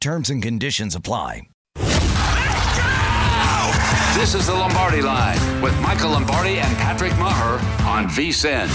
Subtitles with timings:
[0.00, 1.42] Terms and conditions apply.
[4.14, 8.66] This is the Lombardi Line with Michael Lombardi and Patrick Meagher on VSIN.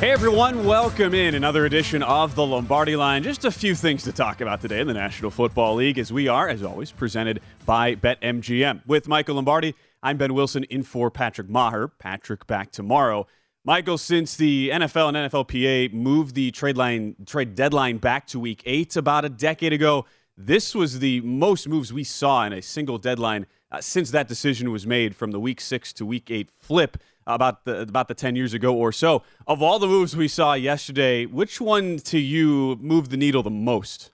[0.00, 3.22] Hey everyone, welcome in another edition of the Lombardi Line.
[3.22, 6.28] Just a few things to talk about today in the National Football League as we
[6.28, 8.86] are, as always, presented by BetMGM.
[8.86, 11.90] With Michael Lombardi, I'm Ben Wilson in for Patrick Meagher.
[11.98, 13.26] Patrick back tomorrow.
[13.64, 18.60] Michael, since the NFL and NFLPA moved the trade line trade deadline back to week
[18.66, 20.04] eight about a decade ago,
[20.36, 24.72] this was the most moves we saw in a single deadline uh, since that decision
[24.72, 28.34] was made from the week six to week eight flip about the about the ten
[28.34, 29.22] years ago or so.
[29.46, 33.50] Of all the moves we saw yesterday, which one to you moved the needle the
[33.50, 34.10] most?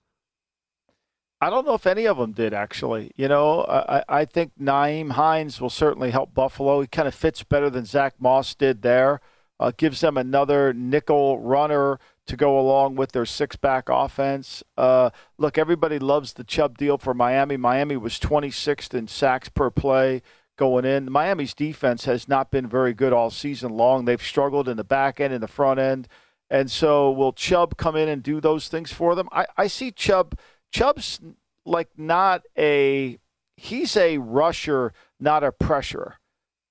[1.41, 3.13] I don't know if any of them did actually.
[3.17, 6.83] You know, I, I think Nyheim Hines will certainly help Buffalo.
[6.83, 9.23] He kind of fits better than Zach Moss did there
[9.61, 14.63] uh, gives them another nickel runner to go along with their six back offense.
[14.77, 17.57] Uh, look, everybody loves the Chubb deal for Miami.
[17.57, 20.23] Miami was 26th in sacks per play
[20.57, 21.11] going in.
[21.11, 24.05] Miami's defense has not been very good all season long.
[24.05, 26.09] They've struggled in the back end and the front end.
[26.51, 29.29] And so will Chubb come in and do those things for them?
[29.33, 30.39] I, I see Chubb.
[30.71, 31.21] Chubb's
[31.65, 33.19] like not a
[33.57, 36.19] he's a rusher, not a pressure.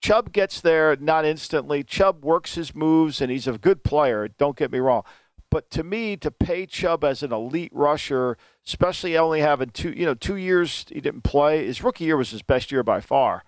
[0.07, 1.83] Chubb gets there not instantly.
[1.83, 4.29] Chubb works his moves, and he's a good player.
[4.29, 5.03] Don't get me wrong.
[5.51, 10.05] But to me, to pay Chubb as an elite rusher, especially only having two, you
[10.05, 11.65] know, two years he didn't play.
[11.65, 13.43] His rookie year was his best year by far,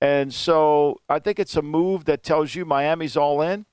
[0.00, 3.66] and so I think it's a move that tells you Miami's all in,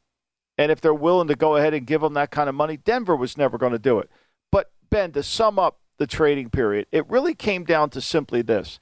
[0.58, 3.16] and if they're willing to go ahead and give him that kind of money, Denver
[3.16, 4.10] was never going to do it.
[4.52, 8.80] But Ben, to sum up the trading period, it really came down to simply this: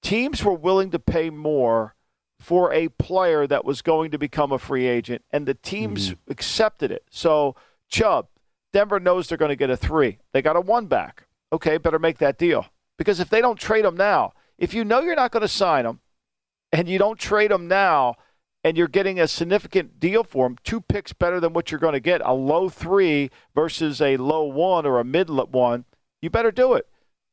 [0.00, 1.96] teams were willing to pay more
[2.40, 6.32] for a player that was going to become a free agent, and the teams mm-hmm.
[6.32, 7.04] accepted it.
[7.10, 7.54] So,
[7.88, 8.28] Chubb,
[8.72, 10.18] Denver knows they're going to get a three.
[10.32, 11.26] They got a one back.
[11.52, 12.66] Okay, better make that deal.
[12.96, 15.84] Because if they don't trade him now, if you know you're not going to sign
[15.84, 16.00] him
[16.72, 18.14] and you don't trade him now
[18.62, 21.94] and you're getting a significant deal for him, two picks better than what you're going
[21.94, 25.84] to get, a low three versus a low one or a mid one,
[26.22, 26.86] you better do it.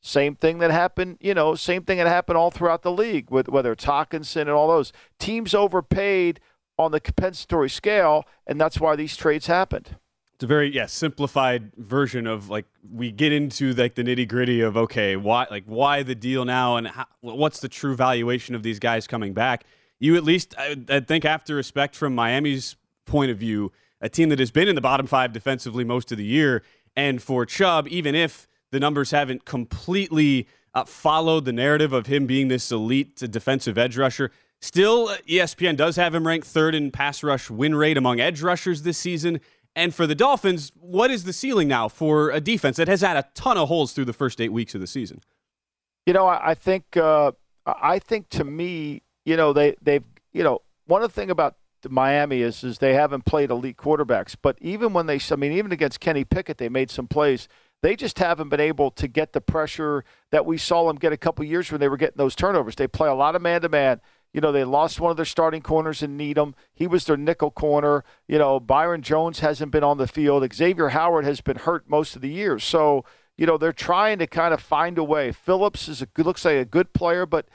[0.07, 3.49] Same thing that happened, you know, same thing that happened all throughout the league with
[3.49, 6.39] whether it's Hockenson and all those teams overpaid
[6.79, 9.97] on the compensatory scale, and that's why these trades happened.
[10.35, 14.61] It's a very yeah simplified version of like we get into like the nitty gritty
[14.61, 18.63] of okay why like why the deal now and how, what's the true valuation of
[18.63, 19.65] these guys coming back.
[19.99, 24.07] You at least I, I think have to respect from Miami's point of view a
[24.07, 26.63] team that has been in the bottom five defensively most of the year,
[26.95, 32.25] and for Chubb even if the numbers haven't completely uh, followed the narrative of him
[32.25, 34.31] being this elite defensive edge rusher.
[34.61, 38.41] Still, uh, ESPN does have him ranked third in pass rush win rate among edge
[38.41, 39.39] rushers this season.
[39.75, 43.15] And for the Dolphins, what is the ceiling now for a defense that has had
[43.15, 45.21] a ton of holes through the first eight weeks of the season?
[46.07, 47.33] You know, I, think uh,
[47.65, 51.57] I think to me, you know, they they've you know one of the thing about
[51.87, 55.71] Miami is is they haven't played elite quarterbacks, but even when they, I mean, even
[55.71, 57.47] against Kenny Pickett, they made some plays.
[57.83, 61.17] They just haven't been able to get the pressure that we saw them get a
[61.17, 62.75] couple years when they were getting those turnovers.
[62.75, 64.01] They play a lot of man to man.
[64.33, 66.53] You know, they lost one of their starting corners in Needham.
[66.73, 68.03] He was their nickel corner.
[68.27, 70.47] You know, Byron Jones hasn't been on the field.
[70.53, 72.59] Xavier Howard has been hurt most of the year.
[72.59, 73.05] So,
[73.37, 75.31] you know, they're trying to kind of find a way.
[75.31, 77.47] Phillips is a good, looks like a good player, but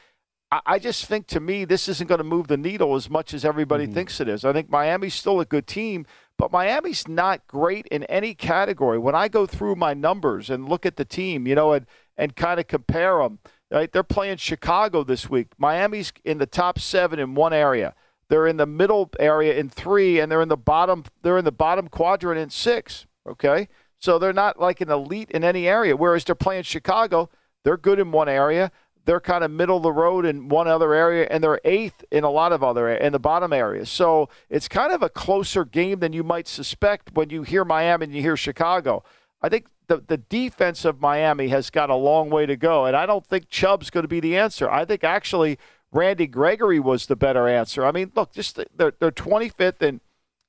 [0.50, 3.34] I, I just think to me this isn't going to move the needle as much
[3.34, 3.94] as everybody mm-hmm.
[3.94, 4.44] thinks it is.
[4.44, 6.06] I think Miami's still a good team,
[6.42, 8.98] but Miami's not great in any category.
[8.98, 11.86] When I go through my numbers and look at the team, you know, and
[12.16, 13.38] and kind of compare them,
[13.70, 13.92] right?
[13.92, 15.52] They're playing Chicago this week.
[15.56, 17.94] Miami's in the top seven in one area.
[18.28, 21.04] They're in the middle area in three, and they're in the bottom.
[21.22, 23.06] They're in the bottom quadrant in six.
[23.24, 25.96] Okay, so they're not like an elite in any area.
[25.96, 27.30] Whereas they're playing Chicago,
[27.62, 28.72] they're good in one area.
[29.04, 32.25] They're kind of middle of the road in one other area, and they're eighth in
[32.25, 33.90] a lot of other in the bottom areas.
[33.90, 38.04] So it's kind of a closer game than you might suspect when you hear Miami
[38.04, 39.02] and you hear Chicago.
[39.43, 42.96] I think the the defense of Miami has got a long way to go, and
[42.96, 44.70] I don't think Chubb's going to be the answer.
[44.70, 45.58] I think actually
[45.90, 47.84] Randy Gregory was the better answer.
[47.84, 50.00] I mean, look, just they're they're 25th in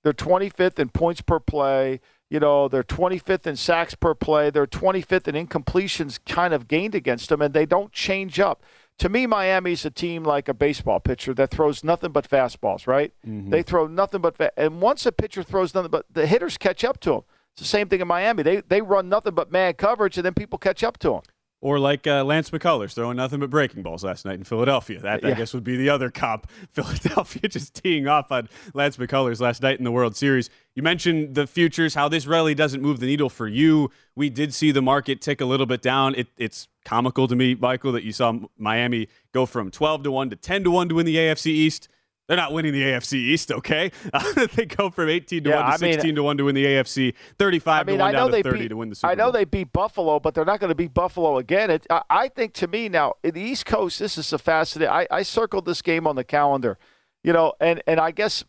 [0.03, 1.99] they're 25th in points per play.
[2.33, 4.49] You know, they're 25th in sacks per play.
[4.49, 8.63] They're 25th in incompletions kind of gained against them, and they don't change up.
[8.97, 13.13] To me, Miami's a team like a baseball pitcher that throws nothing but fastballs, right?
[13.23, 13.51] Mm-hmm.
[13.51, 16.83] They throw nothing but fa- and once a pitcher throws nothing but the hitters catch
[16.83, 17.21] up to them.
[17.53, 18.41] It's the same thing in Miami.
[18.41, 21.21] They they run nothing but man coverage, and then people catch up to them.
[21.63, 24.99] Or like uh, Lance McCullers throwing nothing but breaking balls last night in Philadelphia.
[24.99, 25.29] That, yeah.
[25.29, 26.51] I guess, would be the other comp.
[26.73, 30.49] Philadelphia just teeing off on Lance McCullers last night in the World Series.
[30.75, 33.91] You mentioned the futures, how this really doesn't move the needle for you.
[34.13, 36.15] We did see the market tick a little bit down.
[36.15, 40.31] It, it's comical to me, Michael, that you saw Miami go from 12 to 1
[40.31, 41.87] to 10 to 1 to win the AFC East.
[42.27, 43.91] They're not winning the AFC East, okay?
[44.55, 46.65] they go from 18 to yeah, 1 to 16 mean, to 1 to win the
[46.65, 49.15] AFC, 35 I mean, to 1 down to 30 beat, to win the Super I
[49.15, 49.31] know Bowl.
[49.33, 51.69] they beat Buffalo, but they're not going to beat Buffalo again.
[51.69, 54.93] It, I, I, think to me now, in the East Coast, this is a fascinating.
[54.93, 56.77] I, I circled this game on the calendar,
[57.23, 58.45] you know, and, and I guess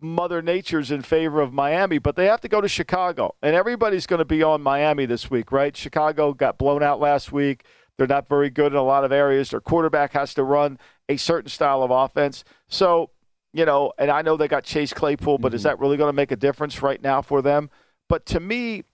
[0.00, 3.34] Mother Nature's in favor of Miami, but they have to go to Chicago.
[3.42, 5.76] And everybody's going to be on Miami this week, right?
[5.76, 7.64] Chicago got blown out last week.
[7.98, 9.50] They're not very good in a lot of areas.
[9.50, 10.78] Their quarterback has to run
[11.10, 12.44] a certain style of offense.
[12.68, 13.10] So
[13.52, 15.56] you know, and I know they got Chase Claypool, but mm-hmm.
[15.56, 17.68] is that really going to make a difference right now for them?
[18.08, 18.84] But to me,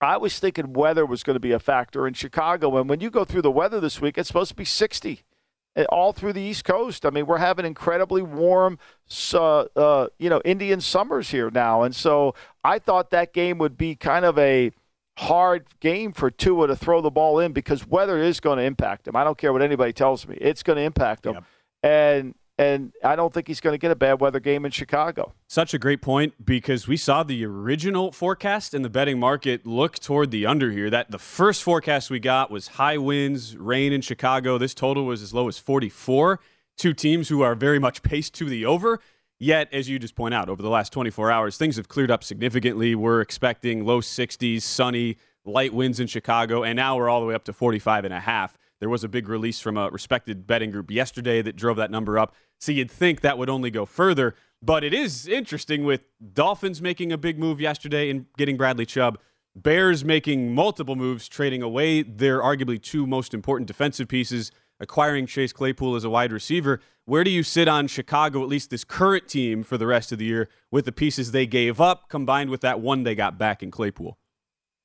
[0.00, 2.76] I was thinking weather was going to be a factor in Chicago.
[2.78, 5.24] And when you go through the weather this week, it's supposed to be 60
[5.76, 7.04] eh, all through the East Coast.
[7.04, 8.78] I mean, we're having incredibly warm,
[9.34, 11.82] uh, uh, you know, Indian summers here now.
[11.82, 12.34] And so
[12.64, 14.72] I thought that game would be kind of a
[15.18, 19.08] hard game for Tua to throw the ball in because weather is going to impact
[19.08, 19.16] him.
[19.16, 20.36] I don't care what anybody tells me.
[20.40, 21.34] It's going to impact him.
[21.34, 21.44] Yep.
[21.82, 25.34] And and I don't think he's going to get a bad weather game in Chicago.
[25.46, 29.98] Such a great point because we saw the original forecast in the betting market look
[29.98, 30.88] toward the under here.
[30.88, 34.56] That the first forecast we got was high winds, rain in Chicago.
[34.56, 36.40] This total was as low as 44.
[36.78, 39.00] Two teams who are very much paced to the over.
[39.38, 42.24] Yet, as you just point out, over the last 24 hours, things have cleared up
[42.24, 42.94] significantly.
[42.94, 47.34] We're expecting low 60s, sunny, light winds in Chicago, and now we're all the way
[47.34, 48.56] up to 45 and a half.
[48.80, 52.18] There was a big release from a respected betting group yesterday that drove that number
[52.18, 52.34] up.
[52.58, 54.34] So you'd think that would only go further.
[54.62, 59.18] But it is interesting with Dolphins making a big move yesterday and getting Bradley Chubb,
[59.54, 64.50] Bears making multiple moves, trading away their arguably two most important defensive pieces,
[64.80, 66.80] acquiring Chase Claypool as a wide receiver.
[67.04, 70.18] Where do you sit on Chicago, at least this current team, for the rest of
[70.18, 73.62] the year with the pieces they gave up combined with that one they got back
[73.62, 74.18] in Claypool?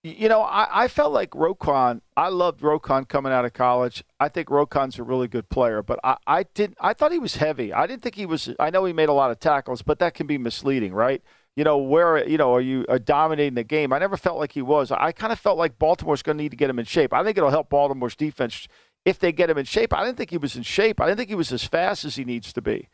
[0.03, 2.01] You know, I, I felt like Roquan.
[2.17, 4.03] I loved Roquan coming out of college.
[4.19, 6.77] I think Roquan's a really good player, but I, I didn't.
[6.81, 7.71] I thought he was heavy.
[7.71, 8.49] I didn't think he was.
[8.59, 11.21] I know he made a lot of tackles, but that can be misleading, right?
[11.55, 13.93] You know, where you know are you are dominating the game?
[13.93, 14.91] I never felt like he was.
[14.91, 17.13] I kind of felt like Baltimore's going to need to get him in shape.
[17.13, 18.67] I think it'll help Baltimore's defense
[19.05, 19.93] if they get him in shape.
[19.93, 21.01] I didn't think he was in shape.
[21.01, 22.89] I didn't think he was as fast as he needs to be.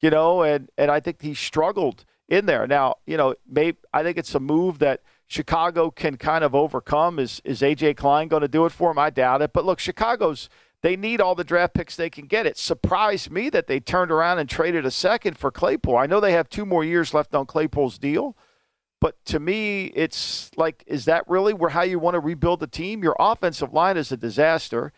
[0.00, 2.66] You know, and and I think he struggled in there.
[2.66, 7.18] Now, you know, maybe I think it's a move that Chicago can kind of overcome.
[7.18, 8.98] Is is AJ Klein going to do it for him?
[8.98, 9.52] I doubt it.
[9.52, 10.48] But look, Chicago's
[10.82, 12.44] they need all the draft picks they can get.
[12.44, 15.96] It surprised me that they turned around and traded a second for Claypool.
[15.96, 18.36] I know they have two more years left on Claypool's deal,
[19.00, 22.66] but to me, it's like, is that really where how you want to rebuild the
[22.66, 23.02] team?
[23.02, 24.92] Your offensive line is a disaster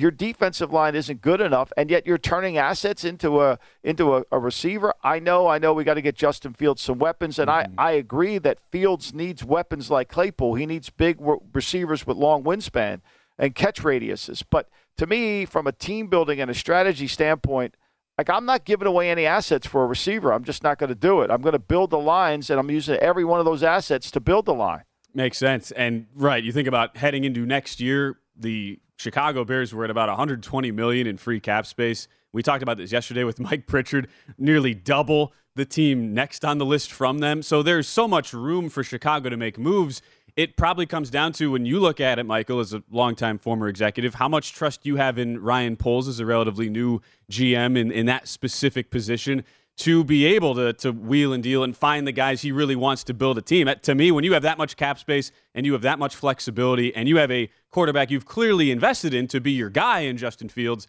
[0.00, 4.24] your defensive line isn't good enough, and yet you're turning assets into a into a,
[4.32, 4.94] a receiver.
[5.02, 7.78] I know, I know, we got to get Justin Fields some weapons, and mm-hmm.
[7.78, 10.54] I I agree that Fields needs weapons like Claypool.
[10.54, 11.18] He needs big
[11.52, 13.00] receivers with long wingspan
[13.38, 14.42] and catch radiuses.
[14.48, 17.76] But to me, from a team building and a strategy standpoint,
[18.16, 20.32] like I'm not giving away any assets for a receiver.
[20.32, 21.30] I'm just not going to do it.
[21.30, 24.20] I'm going to build the lines, and I'm using every one of those assets to
[24.20, 24.84] build the line.
[25.14, 25.72] Makes sense.
[25.72, 30.10] And right, you think about heading into next year, the Chicago Bears were at about
[30.10, 32.06] 120 million in free cap space.
[32.34, 36.66] We talked about this yesterday with Mike Pritchard, nearly double the team next on the
[36.66, 37.42] list from them.
[37.42, 40.02] So there's so much room for Chicago to make moves.
[40.36, 43.68] it probably comes down to when you look at it, Michael, as a longtime former
[43.68, 47.00] executive, how much trust you have in Ryan Poles as a relatively new
[47.32, 49.44] GM in, in that specific position
[49.78, 53.02] to be able to, to wheel and deal and find the guys he really wants
[53.04, 53.68] to build a team.
[53.82, 56.94] To me, when you have that much cap space and you have that much flexibility
[56.94, 60.50] and you have a quarterback you've clearly invested in to be your guy in Justin
[60.50, 60.86] Fields,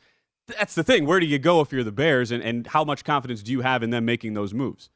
[0.47, 1.05] that's the thing.
[1.05, 3.61] Where do you go if you're the Bears, and, and how much confidence do you
[3.61, 4.89] have in them making those moves?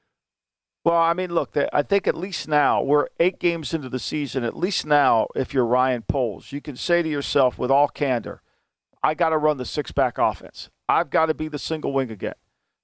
[0.84, 4.44] Well, I mean, look, I think at least now we're eight games into the season.
[4.44, 8.42] At least now, if you're Ryan Poles, you can say to yourself with all candor,
[9.01, 10.70] I got to run the six back offense.
[10.89, 12.36] I've got to be the single wing again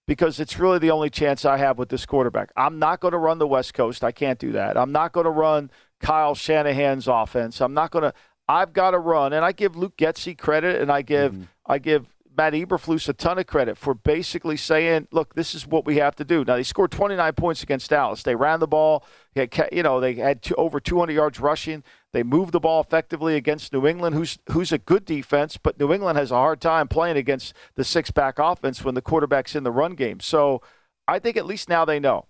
[0.07, 2.51] because it's really the only chance I have with this quarterback.
[2.55, 4.03] I'm not going to run the West Coast.
[4.03, 4.77] I can't do that.
[4.77, 7.61] I'm not going to run Kyle Shanahan's offense.
[7.61, 8.13] I'm not going to.
[8.47, 11.43] I've got to run, and I give Luke Getsy credit, and I give mm-hmm.
[11.65, 15.85] I give Matt Eberflus a ton of credit for basically saying, "Look, this is what
[15.85, 18.23] we have to do." Now they scored 29 points against Dallas.
[18.23, 19.05] They ran the ball.
[19.35, 21.83] Had, you know, they had two, over 200 yards rushing.
[22.13, 25.93] They moved the ball effectively against New England, who's who's a good defense, but New
[25.93, 29.71] England has a hard time playing against the six-back offense when the quarterback's in the
[29.71, 30.19] run game.
[30.19, 30.61] So
[31.07, 32.27] I think at least now they know.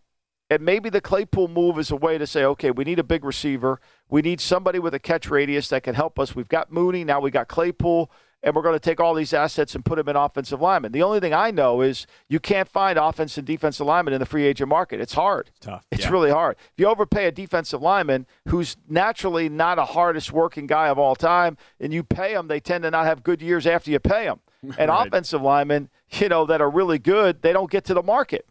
[0.51, 3.23] And maybe the Claypool move is a way to say, okay, we need a big
[3.23, 3.79] receiver.
[4.09, 6.35] We need somebody with a catch radius that can help us.
[6.35, 7.05] We've got Mooney.
[7.05, 8.11] Now we got Claypool
[8.43, 10.91] and we're going to take all these assets and put them in offensive linemen.
[10.91, 14.25] The only thing I know is you can't find offense and defensive linemen in the
[14.25, 14.99] free agent market.
[14.99, 15.49] It's hard.
[15.49, 15.85] It's tough.
[15.91, 16.11] It's yeah.
[16.11, 16.57] really hard.
[16.59, 21.15] If you overpay a defensive lineman who's naturally not a hardest working guy of all
[21.15, 24.25] time, and you pay them, they tend to not have good years after you pay
[24.25, 24.39] them.
[24.77, 25.07] And right.
[25.07, 28.45] offensive linemen, you know, that are really good, they don't get to the market.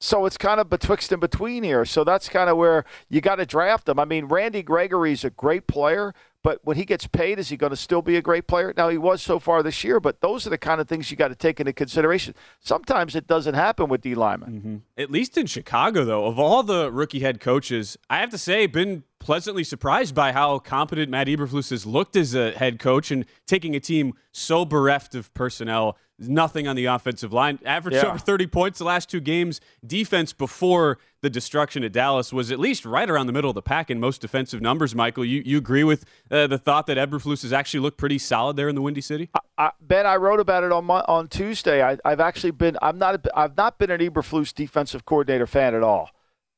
[0.00, 1.84] So it's kind of betwixt and between here.
[1.84, 3.98] So that's kind of where you got to draft them.
[3.98, 7.70] I mean, Randy Gregory's a great player, but when he gets paid, is he going
[7.70, 8.72] to still be a great player?
[8.76, 11.16] Now, he was so far this year, but those are the kind of things you
[11.16, 12.34] got to take into consideration.
[12.60, 14.52] Sometimes it doesn't happen with D linemen.
[14.52, 14.76] Mm-hmm.
[14.96, 18.66] At least in Chicago, though, of all the rookie head coaches, I have to say,
[18.66, 23.24] been pleasantly surprised by how competent Matt Eberflus has looked as a head coach and
[23.46, 27.58] taking a team so bereft of personnel nothing on the offensive line.
[27.64, 28.10] Averaged yeah.
[28.10, 29.60] over 30 points the last two games.
[29.86, 33.62] Defense before the destruction at Dallas was at least right around the middle of the
[33.62, 34.94] pack in most defensive numbers.
[34.94, 38.56] Michael, you, you agree with uh, the thought that Eberflus has actually looked pretty solid
[38.56, 39.30] there in the Windy City?
[39.34, 41.82] I, I, ben, I wrote about it on my, on Tuesday.
[41.82, 45.82] I, have actually been I'm not I've not been an Eberflus defensive coordinator fan at
[45.82, 46.10] all,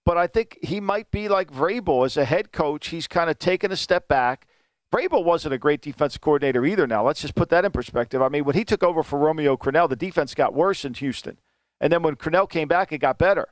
[0.05, 2.89] but I think he might be like Vrabel as a head coach.
[2.89, 4.47] He's kind of taken a step back
[4.93, 6.87] Vrabel wasn't a great defensive coordinator either.
[6.87, 8.21] Now let's just put that in perspective.
[8.21, 11.39] I mean, when he took over for Romeo Crennel, the defense got worse in Houston,
[11.81, 13.49] and then when Crennel came back, it got better.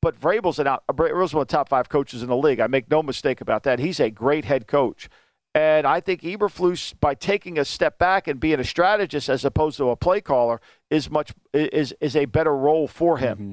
[0.00, 0.84] But Vrabel's an out.
[0.88, 2.60] Vrabel's one of the top five coaches in the league.
[2.60, 3.78] I make no mistake about that.
[3.78, 5.08] He's a great head coach,
[5.54, 9.76] and I think Eberflus, by taking a step back and being a strategist as opposed
[9.78, 13.38] to a play caller, is much is is a better role for him.
[13.38, 13.52] Mm-hmm.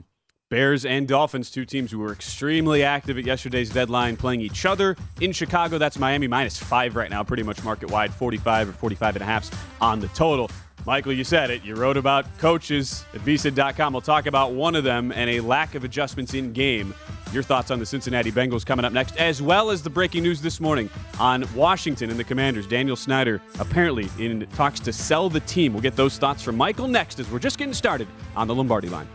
[0.52, 4.96] Bears and Dolphins, two teams who were extremely active at yesterday's deadline, playing each other
[5.20, 5.80] in Chicago.
[5.80, 9.26] That's Miami minus five right now, pretty much market wide, 45 or 45 and a
[9.26, 10.52] half on the total.
[10.86, 11.64] Michael, you said it.
[11.64, 13.94] You wrote about coaches at VSiN.com.
[13.94, 16.94] We'll talk about one of them and a lack of adjustments in game.
[17.34, 20.42] Your thoughts on the Cincinnati Bengals coming up next, as well as the breaking news
[20.42, 20.90] this morning
[21.20, 22.68] on Washington and the Commanders.
[22.68, 25.74] Daniel Snyder apparently in talks to sell the team.
[25.74, 28.90] We'll get those thoughts from Michael next as we're just getting started on the Lombardi
[28.90, 29.08] line.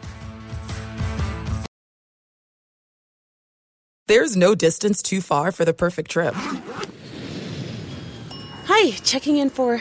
[4.09, 6.35] There's no distance too far for the perfect trip.
[8.65, 9.81] Hi, checking in for.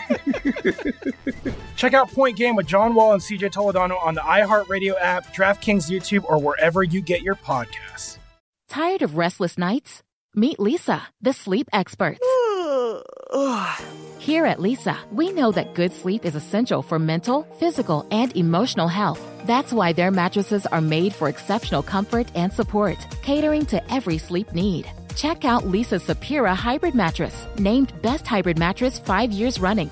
[1.75, 5.89] Check out Point Game with John Wall and CJ Toledano on the iHeartRadio app, DraftKings
[5.89, 8.17] YouTube, or wherever you get your podcasts.
[8.69, 10.01] Tired of restless nights?
[10.33, 12.19] Meet Leesa, the sleep experts.
[14.19, 18.87] Here at Leesa, we know that good sleep is essential for mental, physical, and emotional
[18.87, 19.19] health.
[19.45, 24.53] That's why their mattresses are made for exceptional comfort and support, catering to every sleep
[24.53, 24.89] need.
[25.15, 29.91] Check out Leesa's Sapira Hybrid Mattress, named Best Hybrid Mattress five years running.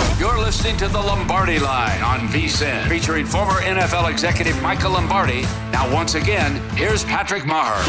[0.21, 5.41] You're listening to the Lombardi Line on VSIN, featuring former NFL executive Michael Lombardi.
[5.71, 7.81] Now, once again, here's Patrick Meagher.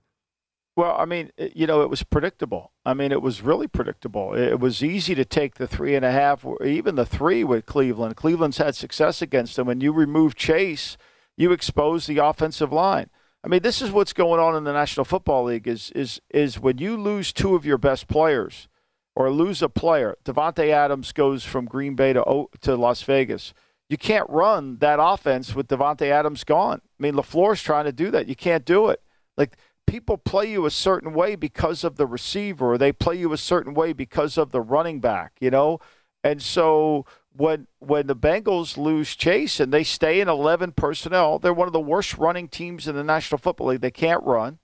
[0.76, 2.72] Well, I mean, you know, it was predictable.
[2.84, 4.34] I mean, it was really predictable.
[4.34, 7.66] It was easy to take the three and a half, or even the three with
[7.66, 8.14] Cleveland.
[8.14, 9.66] Cleveland's had success against them.
[9.66, 10.96] When you remove Chase,
[11.36, 13.10] you expose the offensive line.
[13.44, 15.68] I mean, this is what's going on in the National Football League.
[15.68, 18.68] Is is is when you lose two of your best players,
[19.14, 20.16] or lose a player.
[20.24, 23.52] Davante Adams goes from Green Bay to to Las Vegas.
[23.88, 26.82] You can't run that offense with Davante Adams gone.
[26.84, 28.28] I mean, LaFleur's trying to do that.
[28.28, 29.02] You can't do it.
[29.36, 29.56] Like
[29.88, 33.38] people play you a certain way because of the receiver, or they play you a
[33.38, 35.80] certain way because of the running back, you know?
[36.22, 37.06] And so
[37.38, 41.72] when when the Bengals lose Chase and they stay in 11 personnel, they're one of
[41.72, 43.80] the worst running teams in the National Football League.
[43.80, 44.58] They can't run,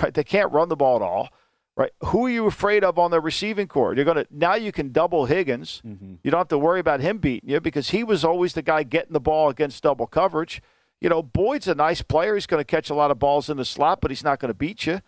[0.00, 0.14] right?
[0.14, 1.28] They can't run the ball at all,
[1.76, 1.92] right?
[2.06, 3.94] Who are you afraid of on the receiving corps?
[3.94, 5.82] You're to now you can double Higgins.
[5.84, 6.14] Mm-hmm.
[6.22, 8.82] You don't have to worry about him beating you because he was always the guy
[8.82, 10.62] getting the ball against double coverage
[11.02, 12.34] you know, Boyd's a nice player.
[12.34, 14.50] He's going to catch a lot of balls in the slot, but he's not going
[14.50, 15.00] to beat you.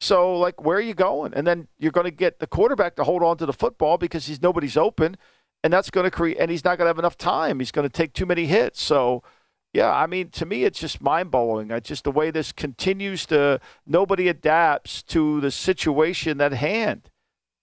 [0.00, 1.34] So, like, where are you going?
[1.34, 4.26] And then you're going to get the quarterback to hold on to the football because
[4.26, 5.18] he's nobody's open,
[5.64, 6.36] and that's going to create.
[6.38, 7.58] And he's not going to have enough time.
[7.58, 8.80] He's going to take too many hits.
[8.80, 9.24] So,
[9.72, 11.72] yeah, I mean, to me, it's just mind blowing.
[11.72, 17.10] I Just the way this continues to nobody adapts to the situation at hand,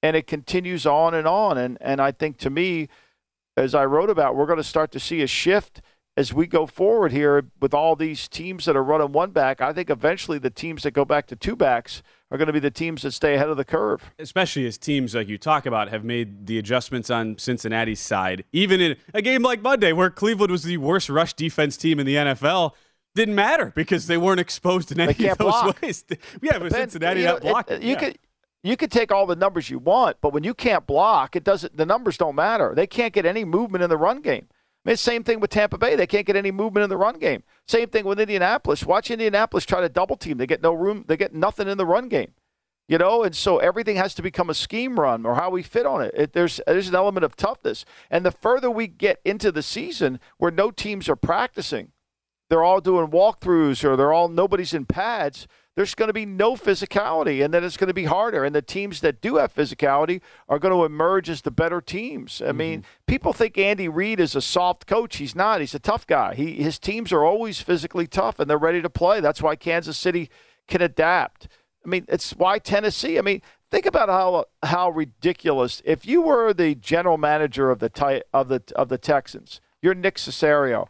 [0.04, 1.58] and it continues on and on.
[1.58, 2.90] And and I think to me,
[3.56, 5.82] as I wrote about, we're going to start to see a shift
[6.18, 9.72] as we go forward here with all these teams that are running one back, I
[9.72, 12.72] think eventually the teams that go back to two backs are going to be the
[12.72, 14.14] teams that stay ahead of the curve.
[14.18, 18.46] Especially as teams like you talk about have made the adjustments on Cincinnati's side.
[18.54, 22.06] Even in a game like Monday, where Cleveland was the worst rush defense team in
[22.06, 22.72] the NFL,
[23.14, 25.82] didn't matter because they weren't exposed in any of those block.
[25.82, 26.06] ways.
[26.42, 27.78] Yeah, but Cincinnati you know, not blocking.
[27.78, 28.00] It, you yeah.
[28.00, 28.18] could
[28.64, 31.76] you could take all the numbers you want, but when you can't block, it doesn't.
[31.76, 32.74] The numbers don't matter.
[32.76, 34.48] They can't get any movement in the run game.
[34.84, 35.96] I mean, same thing with Tampa Bay.
[35.96, 37.44] They can't get any movement in the run game.
[37.68, 38.84] Same thing with Indianapolis.
[38.84, 40.38] Watch Indianapolis try to double team.
[40.38, 41.06] They get no room.
[41.08, 42.34] They get nothing in the run game.
[42.88, 45.86] You know, and so everything has to become a scheme run or how we fit
[45.86, 46.14] on it.
[46.14, 46.34] it.
[46.34, 50.52] There's there's an element of toughness, and the further we get into the season, where
[50.52, 51.94] no teams are practicing,
[52.50, 55.48] they're all doing walkthroughs or they're all nobody's in pads.
[55.76, 58.44] There's going to be no physicality and then it's going to be harder.
[58.44, 62.42] And the teams that do have physicality are going to emerge as the better teams.
[62.42, 62.58] I mm-hmm.
[62.58, 65.18] mean, people think Andy Reid is a soft coach.
[65.18, 65.62] He's not.
[65.62, 66.36] He's a tough guy.
[66.36, 69.22] He, his teams are always physically tough and they're ready to play.
[69.22, 70.30] That's why Kansas City
[70.68, 71.48] can adapt.
[71.86, 73.18] I mean, it's why Tennessee.
[73.18, 75.82] I mean, think about how how ridiculous.
[75.86, 80.18] If you were the general manager of the of the of the Texans, you're Nick
[80.18, 80.88] Caserio,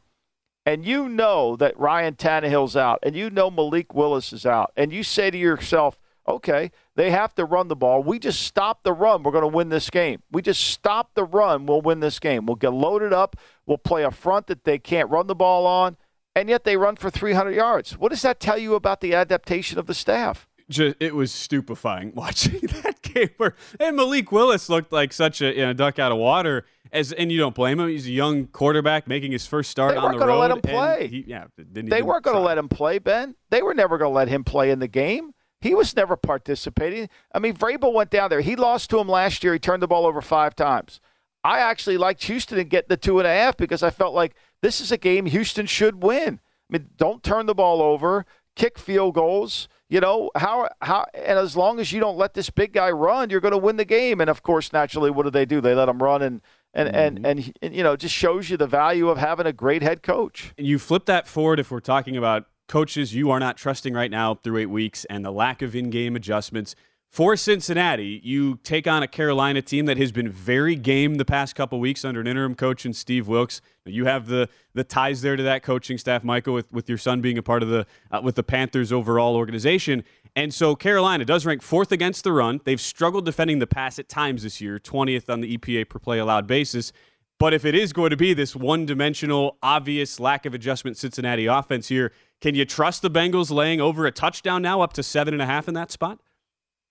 [0.65, 4.91] and you know that Ryan Tannehill's out, and you know Malik Willis is out, and
[4.91, 8.04] you say to yourself, okay, they have to run the ball.
[8.04, 9.24] We just stop the run.
[9.24, 10.21] We're going to win this game.
[10.32, 11.65] We just stop the run.
[11.65, 12.45] We'll win this game.
[12.45, 13.36] We'll get loaded up.
[13.65, 15.97] We'll play a front that they can't run the ball on,
[16.36, 17.97] and yet they run for 300 yards.
[17.97, 20.47] What does that tell you about the adaptation of the staff?
[20.69, 25.54] just it was stupefying watching that game where and Malik Willis looked like such a
[25.54, 27.88] you know, duck out of water as and you don't blame him.
[27.88, 30.25] He's a young quarterback making his first start they on the road.
[30.25, 31.08] They weren't going to let him play.
[31.08, 32.99] He, yeah, they weren't going to let him play.
[32.99, 35.34] Ben, they were never going to let him play in the game.
[35.62, 37.08] He was never participating.
[37.34, 38.41] I mean, Vrabel went down there.
[38.41, 39.54] He lost to him last year.
[39.54, 40.99] He turned the ball over five times.
[41.43, 44.36] I actually liked Houston and get the two and a half because I felt like
[44.62, 46.39] this is a game Houston should win.
[46.69, 48.25] I mean, don't turn the ball over,
[48.56, 52.49] kick field goals you know how how and as long as you don't let this
[52.49, 55.30] big guy run you're going to win the game and of course naturally what do
[55.30, 56.41] they do they let him run and
[56.73, 56.97] and, mm-hmm.
[56.97, 60.03] and and and you know just shows you the value of having a great head
[60.03, 64.12] coach you flip that forward if we're talking about coaches you are not trusting right
[64.12, 66.75] now through eight weeks and the lack of in-game adjustments
[67.12, 71.55] for Cincinnati, you take on a Carolina team that has been very game the past
[71.55, 73.60] couple weeks under an interim coach and Steve Wilks.
[73.86, 77.19] You have the the ties there to that coaching staff, Michael, with, with your son
[77.19, 80.05] being a part of the uh, with the Panthers overall organization.
[80.35, 82.61] And so Carolina does rank fourth against the run.
[82.63, 86.19] They've struggled defending the pass at times this year, 20th on the EPA per play
[86.19, 86.93] allowed basis.
[87.37, 91.47] But if it is going to be this one dimensional, obvious lack of adjustment Cincinnati
[91.47, 95.33] offense here, can you trust the Bengals laying over a touchdown now up to seven
[95.33, 96.19] and a half in that spot?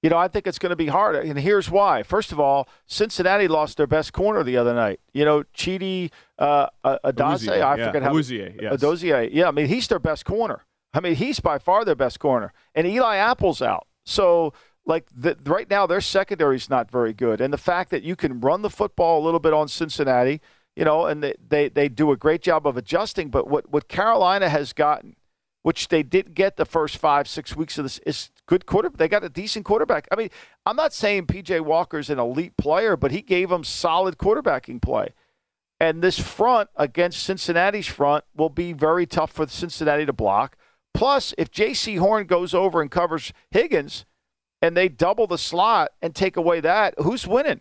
[0.03, 2.03] You know, I think it's going to be hard, and here's why.
[2.03, 4.99] First of all, Cincinnati lost their best corner the other night.
[5.13, 7.87] You know, Chidi uh, Adase, I yeah.
[7.87, 8.15] forget how.
[8.15, 8.75] Awuzie, yes.
[8.75, 9.49] Adozier, yeah.
[9.49, 10.65] I mean, he's their best corner.
[10.93, 13.87] I mean, he's by far their best corner, and Eli Apple's out.
[14.05, 14.53] So,
[14.85, 18.17] like the, right now, their secondary is not very good, and the fact that you
[18.17, 20.41] can run the football a little bit on Cincinnati,
[20.75, 23.29] you know, and they they, they do a great job of adjusting.
[23.29, 25.17] But what what Carolina has gotten
[25.63, 28.89] which they didn't get the first five, six weeks of this, is good quarter.
[28.89, 30.09] They got a decent quarterback.
[30.11, 30.31] I mean,
[30.65, 35.09] I'm not saying PJ Walker's an elite player, but he gave them solid quarterbacking play.
[35.79, 40.57] And this front against Cincinnati's front will be very tough for Cincinnati to block.
[40.95, 44.05] Plus, if Jaycee Horn goes over and covers Higgins
[44.61, 47.61] and they double the slot and take away that, who's winning?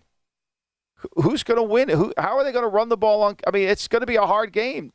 [1.16, 1.90] Who's going to win?
[1.90, 3.38] Who, how are they going to run the ball on?
[3.48, 4.92] I mean, it's going to be a hard game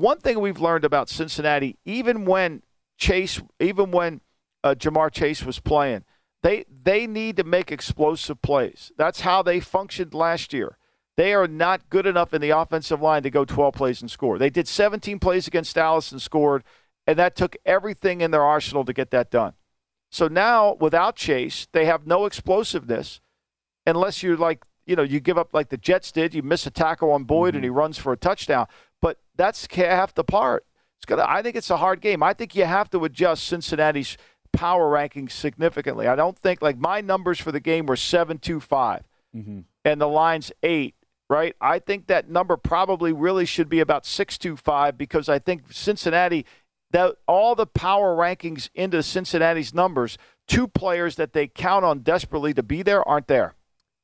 [0.00, 2.62] one thing we've learned about Cincinnati, even when
[2.98, 4.20] Chase, even when
[4.62, 6.04] uh, Ja'Marr Chase was playing,
[6.42, 8.92] they they need to make explosive plays.
[8.96, 10.78] That's how they functioned last year.
[11.16, 14.38] They are not good enough in the offensive line to go 12 plays and score.
[14.38, 16.62] They did 17 plays against Dallas and scored,
[17.06, 19.54] and that took everything in their arsenal to get that done.
[20.10, 23.20] So now, without Chase, they have no explosiveness
[23.86, 26.32] unless you're like, you know, you give up like the Jets did.
[26.32, 27.56] You miss a tackle on Boyd mm-hmm.
[27.56, 28.66] and he runs for a touchdown
[29.00, 30.64] but that's half the part.
[30.98, 31.24] It's gonna.
[31.26, 32.22] I think it's a hard game.
[32.22, 34.16] I think you have to adjust Cincinnati's
[34.52, 36.06] power rankings significantly.
[36.06, 39.02] I don't think like my numbers for the game were seven two five,
[39.34, 39.60] mm-hmm.
[39.84, 40.94] and the line's eight.
[41.28, 41.56] Right.
[41.60, 45.72] I think that number probably really should be about six two five because I think
[45.72, 46.46] Cincinnati
[46.90, 52.54] that all the power rankings into Cincinnati's numbers, two players that they count on desperately
[52.54, 53.54] to be there aren't there.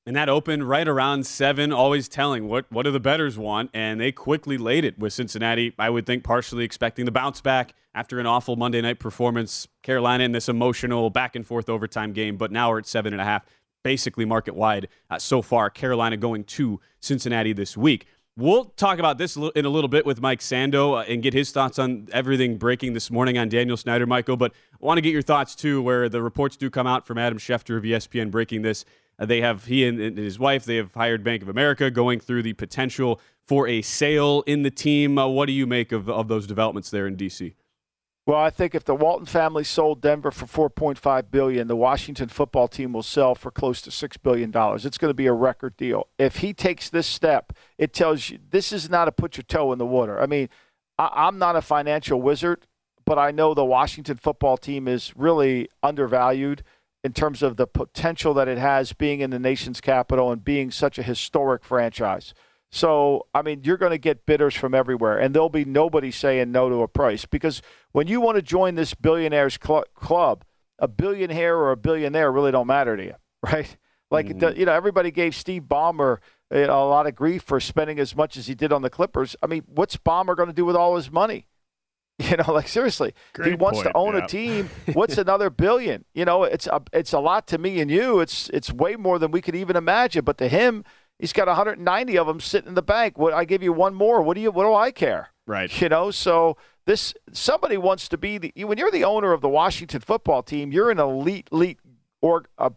[0.04, 3.70] And that opened right around seven, always telling what, what do the bettors want.
[3.72, 7.74] And they quickly laid it with Cincinnati, I would think, partially expecting the bounce back
[7.94, 9.68] after an awful Monday night performance.
[9.82, 13.22] Carolina in this emotional back and forth overtime game, but now we're at seven and
[13.22, 13.46] a half,
[13.84, 15.70] basically market wide uh, so far.
[15.70, 18.06] Carolina going to Cincinnati this week.
[18.34, 21.52] We'll talk about this in a little bit with Mike Sando uh, and get his
[21.52, 24.38] thoughts on everything breaking this morning on Daniel Snyder, Michael.
[24.38, 27.18] But I want to get your thoughts too, where the reports do come out from
[27.18, 28.86] Adam Schefter of ESPN breaking this
[29.18, 30.64] uh, they have he and, his wife.
[30.64, 34.70] They have hired Bank of America, going through the potential for a sale in the
[34.70, 35.18] team.
[35.18, 37.54] Uh, what do you make of of those developments there in D.C.?
[38.24, 42.68] Well, I think if the Walton family sold Denver for 4.5 billion, the Washington football
[42.68, 44.86] team will sell for close to 6 billion dollars.
[44.86, 46.06] It's going to be a record deal.
[46.18, 49.72] If he takes this step, it tells you this is not a put your toe
[49.72, 50.20] in the water.
[50.20, 50.48] I mean,
[50.98, 52.68] I, am not a financial wizard,
[53.04, 56.62] but I know the Washington football team is really undervalued
[57.02, 60.70] in terms of the potential that it has being in the nation's capital and being
[60.70, 62.34] such a historic franchise.
[62.74, 66.52] So, I mean, you're going to get bidders from everywhere, and there'll be nobody saying
[66.52, 67.60] no to a price because
[67.92, 70.42] when you want to join this billionaires cl- club,
[70.78, 73.76] a billionaire or a billionaire really don't matter to you, right?
[74.10, 74.38] Like, mm-hmm.
[74.38, 76.18] the, you know, everybody gave Steve Ballmer
[76.50, 79.36] a lot of grief for spending as much as he did on the Clippers.
[79.42, 81.46] I mean, what's Ballmer going to do with all his money?
[82.30, 83.88] You know, like seriously, Great he wants point.
[83.88, 84.24] to own yeah.
[84.24, 84.70] a team.
[84.92, 86.04] What's another billion?
[86.14, 88.20] You know, it's a, it's a lot to me and you.
[88.20, 90.24] It's it's way more than we could even imagine.
[90.24, 90.84] But to him,
[91.18, 93.16] He's got 190 of them sitting in the bank.
[93.16, 94.22] What I give you one more.
[94.22, 94.50] What do you?
[94.50, 95.28] What do I care?
[95.46, 95.80] Right.
[95.80, 96.10] You know.
[96.10, 100.42] So this somebody wants to be the when you're the owner of the Washington football
[100.42, 100.72] team.
[100.72, 101.78] You're an elite, elite
[102.20, 102.70] or uh,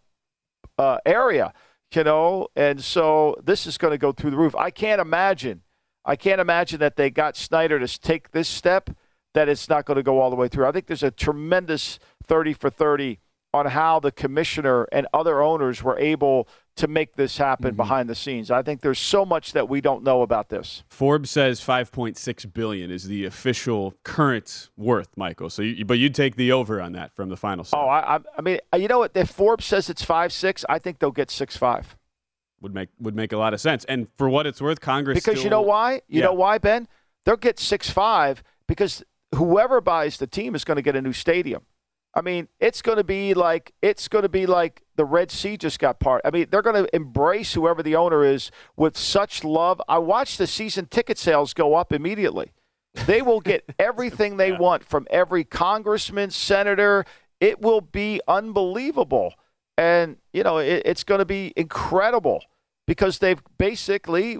[0.77, 1.53] uh, area.
[1.93, 4.55] You know, and so this is going to go through the roof.
[4.55, 5.61] I can't imagine.
[6.03, 8.89] I can't imagine that they got Snyder to take this step.
[9.33, 10.65] That it's not going to go all the way through.
[10.65, 13.19] I think there's a tremendous 30 for 30
[13.53, 17.77] on how the commissioner and other owners were able to make this happen mm-hmm.
[17.77, 18.51] behind the scenes.
[18.51, 20.83] I think there's so much that we don't know about this.
[20.89, 25.49] Forbes says 5.6 billion is the official current worth, Michael.
[25.49, 27.63] So, you, but you'd take the over on that from the final.
[27.63, 27.77] Set.
[27.77, 29.11] Oh, I, I mean, you know what?
[29.15, 31.95] If Forbes says it's five six, I think they'll get six five.
[32.61, 33.85] Would make would make a lot of sense.
[33.85, 36.01] And for what it's worth, Congress because still, you know why?
[36.07, 36.25] You yeah.
[36.25, 36.87] know why, Ben?
[37.23, 41.13] They'll get six five because whoever buys the team is going to get a new
[41.13, 41.63] stadium.
[42.15, 45.57] I mean, it's going to be like it's going to be like the Red Sea
[45.57, 46.21] just got part.
[46.23, 49.81] I mean, they're going to embrace whoever the owner is with such love.
[49.89, 52.53] I watched the season ticket sales go up immediately.
[53.05, 57.05] They will get everything they want from every congressman, senator.
[57.41, 59.33] It will be unbelievable,
[59.77, 62.45] and you know it, it's going to be incredible
[62.87, 64.37] because they've basically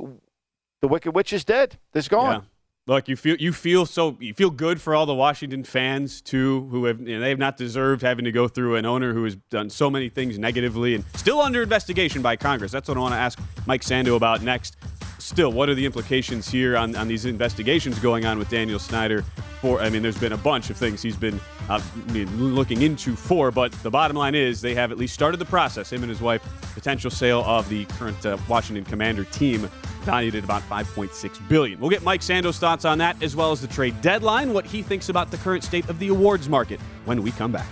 [0.82, 1.78] the Wicked Witch is dead.
[1.94, 2.36] It's gone.
[2.36, 2.42] Yeah.
[2.88, 6.68] Look, you feel you feel so you feel good for all the Washington fans too,
[6.70, 9.24] who have you know, they have not deserved having to go through an owner who
[9.24, 12.72] has done so many things negatively and still under investigation by Congress.
[12.72, 14.78] That's what I want to ask Mike Sando about next.
[15.26, 19.24] Still, what are the implications here on, on these investigations going on with Daniel Snyder?
[19.60, 23.50] For I mean, there's been a bunch of things he's been uh, looking into for,
[23.50, 25.92] but the bottom line is they have at least started the process.
[25.92, 29.68] Him and his wife, potential sale of the current uh, Washington Commander team
[30.04, 31.80] valued at about 5.6 billion.
[31.80, 34.84] We'll get Mike Sando's thoughts on that as well as the trade deadline, what he
[34.84, 37.66] thinks about the current state of the awards market when we come back.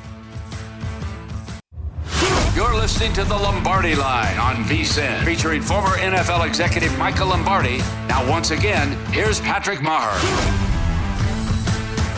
[2.55, 7.79] You're listening to the Lombardi Line on VSIN, featuring former NFL executive Michael Lombardi.
[8.07, 10.13] Now, once again, here's Patrick Meagher.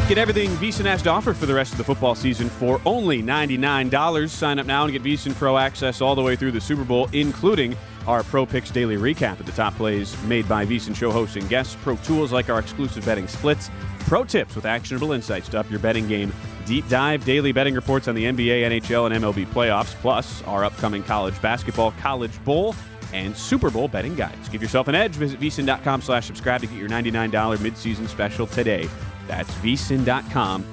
[0.10, 3.24] Get everything VSIN has to offer for the rest of the football season for only
[3.24, 4.30] $99.
[4.30, 7.08] Sign up now and get VSIN Pro access all the way through the Super Bowl,
[7.14, 7.74] including
[8.06, 11.48] our Pro Picks daily recap of the top plays made by VSIN show hosts and
[11.48, 13.70] guests, pro tools like our exclusive betting splits,
[14.06, 16.32] pro tips with actionable insights to up your betting game,
[16.66, 21.04] deep dive daily betting reports on the NBA, NHL, and MLB playoffs, plus our upcoming
[21.04, 22.76] college basketball, college bowl,
[23.14, 24.50] and Super Bowl betting guides.
[24.50, 25.14] Give yourself an edge.
[25.14, 28.90] Visit vsin.com slash subscribe to get your $99 midseason special today.
[29.28, 30.66] That's vsin.com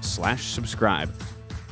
[0.00, 1.12] slash subscribe.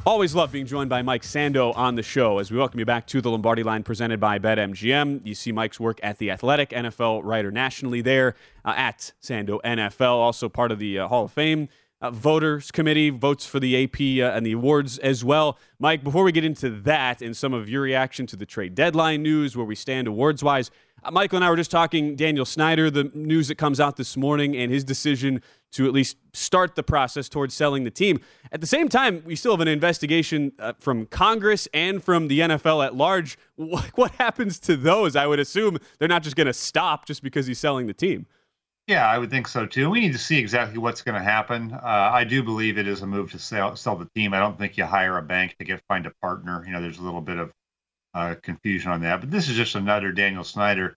[0.06, 3.06] Always love being joined by Mike Sando on the show as we welcome you back
[3.06, 5.24] to the Lombardi line presented by BetMGM.
[5.24, 8.34] You see Mike's work at The Athletic, NFL writer nationally there
[8.72, 11.68] at Sando NFL, also part of the uh, Hall of Fame
[12.04, 15.58] uh, voters committee, votes for the AP uh, and the awards as well.
[15.78, 19.22] Mike, before we get into that and some of your reaction to the trade deadline
[19.22, 20.70] news, where we stand awards wise,
[21.02, 24.18] uh, Michael and I were just talking Daniel Snyder, the news that comes out this
[24.18, 25.40] morning, and his decision
[25.72, 28.20] to at least start the process towards selling the team.
[28.52, 32.40] At the same time, we still have an investigation uh, from Congress and from the
[32.40, 33.38] NFL at large.
[33.94, 35.16] What happens to those?
[35.16, 38.26] I would assume they're not just going to stop just because he's selling the team.
[38.86, 39.88] Yeah, I would think so too.
[39.88, 41.72] We need to see exactly what's going to happen.
[41.72, 44.34] Uh, I do believe it is a move to sell, sell the team.
[44.34, 46.62] I don't think you hire a bank to get find a partner.
[46.66, 47.52] You know, there's a little bit of
[48.12, 49.20] uh, confusion on that.
[49.20, 50.96] But this is just another Daniel Snyder.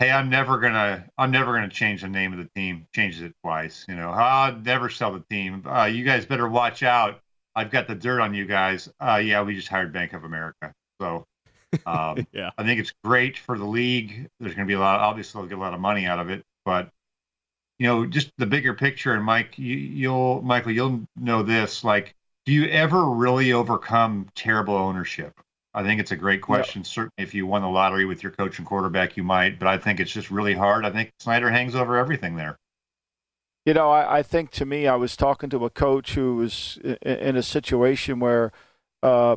[0.00, 2.86] Hey, I'm never gonna, I'm never gonna change the name of the team.
[2.94, 3.84] Changes it twice.
[3.88, 5.64] You know, I'll never sell the team.
[5.66, 7.20] Uh, you guys better watch out.
[7.54, 8.88] I've got the dirt on you guys.
[9.00, 10.72] Uh, yeah, we just hired Bank of America.
[11.00, 11.26] So,
[11.86, 14.28] um, yeah, I think it's great for the league.
[14.40, 15.00] There's going to be a lot.
[15.00, 16.44] Obviously, they'll get a lot of money out of it.
[16.64, 16.90] But
[17.80, 19.14] you know, just the bigger picture.
[19.14, 21.82] And Mike, you, you'll, Michael, you'll know this.
[21.82, 22.14] Like,
[22.44, 25.32] do you ever really overcome terrible ownership?
[25.72, 26.84] I think it's a great question.
[26.84, 29.58] Certainly, if you won the lottery with your coach and quarterback, you might.
[29.58, 30.84] But I think it's just really hard.
[30.84, 32.58] I think Snyder hangs over everything there.
[33.64, 36.78] You know, I, I think to me, I was talking to a coach who was
[36.84, 38.52] in, in a situation where,
[39.02, 39.36] uh,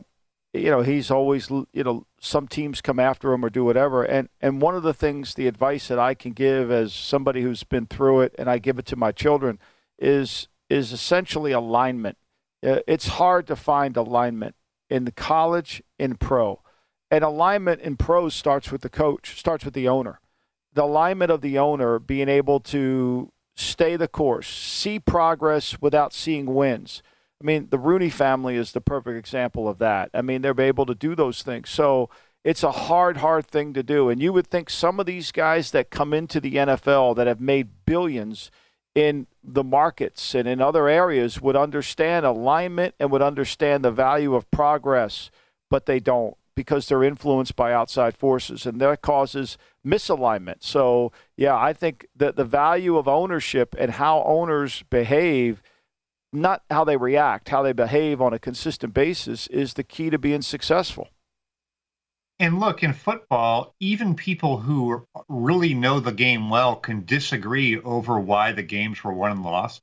[0.53, 4.03] you know, he's always, you know, some teams come after him or do whatever.
[4.03, 7.63] And and one of the things, the advice that I can give as somebody who's
[7.63, 9.59] been through it, and I give it to my children,
[9.97, 12.17] is is essentially alignment.
[12.63, 14.55] Uh, it's hard to find alignment
[14.89, 16.61] in college, in pro.
[17.09, 20.19] And alignment in pros starts with the coach, starts with the owner.
[20.73, 26.53] the alignment of the owner being able to stay the course, see progress without seeing
[26.53, 27.03] wins.
[27.43, 30.09] I mean, the Rooney family is the perfect example of that.
[30.13, 31.69] I mean, they're able to do those things.
[31.69, 32.09] So
[32.45, 34.09] it's a hard, hard thing to do.
[34.09, 37.41] And you would think some of these guys that come into the NFL that have
[37.41, 38.49] made billions
[38.95, 44.35] in the markets and in other areas would understand alignment and would understand the value
[44.35, 45.29] of progress,
[45.69, 50.57] but they don't because they're influenced by outside forces and that causes misalignment.
[50.61, 55.63] So, yeah, I think that the value of ownership and how owners behave,
[56.33, 60.17] not how they react, how they behave on a consistent basis is the key to
[60.17, 61.09] being successful.
[62.39, 68.19] And look, in football, even people who really know the game well can disagree over
[68.19, 69.81] why the games were won and lost.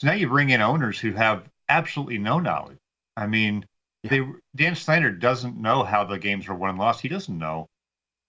[0.00, 2.78] So now you bring in owners who have absolutely no knowledge.
[3.16, 3.64] I mean,
[4.02, 7.00] they, Dan Snyder doesn't know how the games were won and lost.
[7.00, 7.68] He doesn't know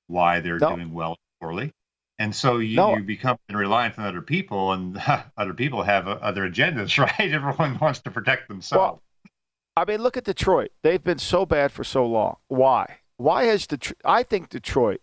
[0.07, 0.75] why they're no.
[0.75, 1.73] doing well or poorly.
[2.19, 2.95] And so you, no.
[2.95, 5.01] you become reliant on other people, and
[5.37, 7.31] other people have uh, other agendas, right?
[7.31, 8.99] Everyone wants to protect themselves.
[8.99, 9.31] Well,
[9.75, 10.71] I mean, look at Detroit.
[10.83, 12.37] They've been so bad for so long.
[12.47, 12.97] Why?
[13.17, 13.97] Why has Detroit?
[14.05, 15.01] I think Detroit.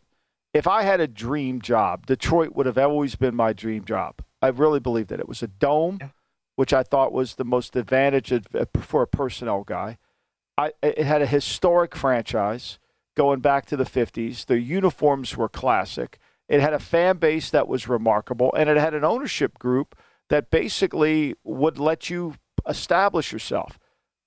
[0.53, 4.17] If I had a dream job, Detroit would have always been my dream job.
[4.43, 6.09] I really believe that it was a dome, yeah.
[6.57, 8.33] which I thought was the most advantage
[8.81, 9.99] for a personnel guy.
[10.59, 12.79] I, it had a historic franchise
[13.17, 14.47] going back to the 50s.
[14.47, 16.19] The uniforms were classic.
[16.51, 19.97] It had a fan base that was remarkable, and it had an ownership group
[20.31, 22.35] that basically would let you
[22.69, 23.79] establish yourself.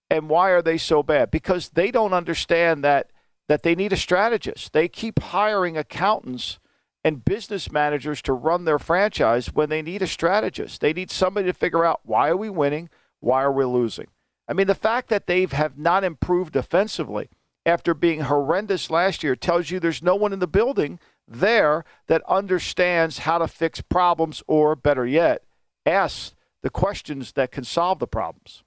[0.09, 1.29] And why are they so bad?
[1.29, 3.11] Because they don't understand that
[3.49, 4.71] that they need a strategist.
[4.71, 6.59] They keep hiring accountants
[7.03, 10.79] and business managers to run their franchise when they need a strategist.
[10.79, 14.07] They need somebody to figure out why are we winning, why are we losing.
[14.47, 17.29] I mean, the fact that they have not improved defensively
[17.65, 22.23] after being horrendous last year tells you there's no one in the building there that
[22.27, 25.43] understands how to fix problems or, better yet,
[25.85, 28.63] ask the questions that can solve the problems.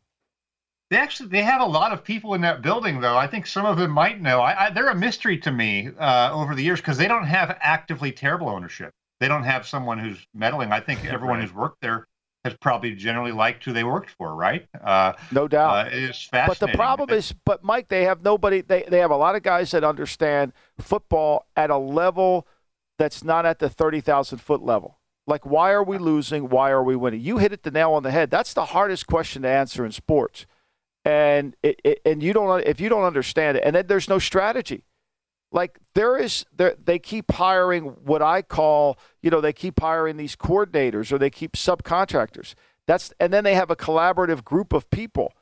[0.90, 3.16] They actually they have a lot of people in that building, though.
[3.16, 4.40] I think some of them might know.
[4.40, 7.56] I, I, they're a mystery to me uh, over the years because they don't have
[7.60, 8.92] actively terrible ownership.
[9.18, 10.70] They don't have someone who's meddling.
[10.72, 11.48] I think everyone right.
[11.48, 12.06] who's worked there
[12.46, 14.66] has probably generally liked who they worked for, right?
[14.82, 15.86] Uh, no doubt.
[15.86, 16.46] Uh, it's fascinating.
[16.48, 18.60] But the problem is, but Mike, they have nobody.
[18.62, 22.46] They they have a lot of guys that understand football at a level
[22.98, 24.98] that's not at the thirty thousand foot level.
[25.26, 26.48] Like, why are we losing?
[26.48, 27.20] Why are we winning?
[27.20, 28.30] You hit it the nail on the head.
[28.30, 30.46] That's the hardest question to answer in sports
[31.06, 34.18] and it, it, and you don't if you don't understand it, and then there's no
[34.18, 34.84] strategy.
[35.56, 40.18] Like there is, there, they keep hiring what I call, you know, they keep hiring
[40.18, 42.54] these coordinators or they keep subcontractors.
[42.86, 45.32] That's and then they have a collaborative group of people.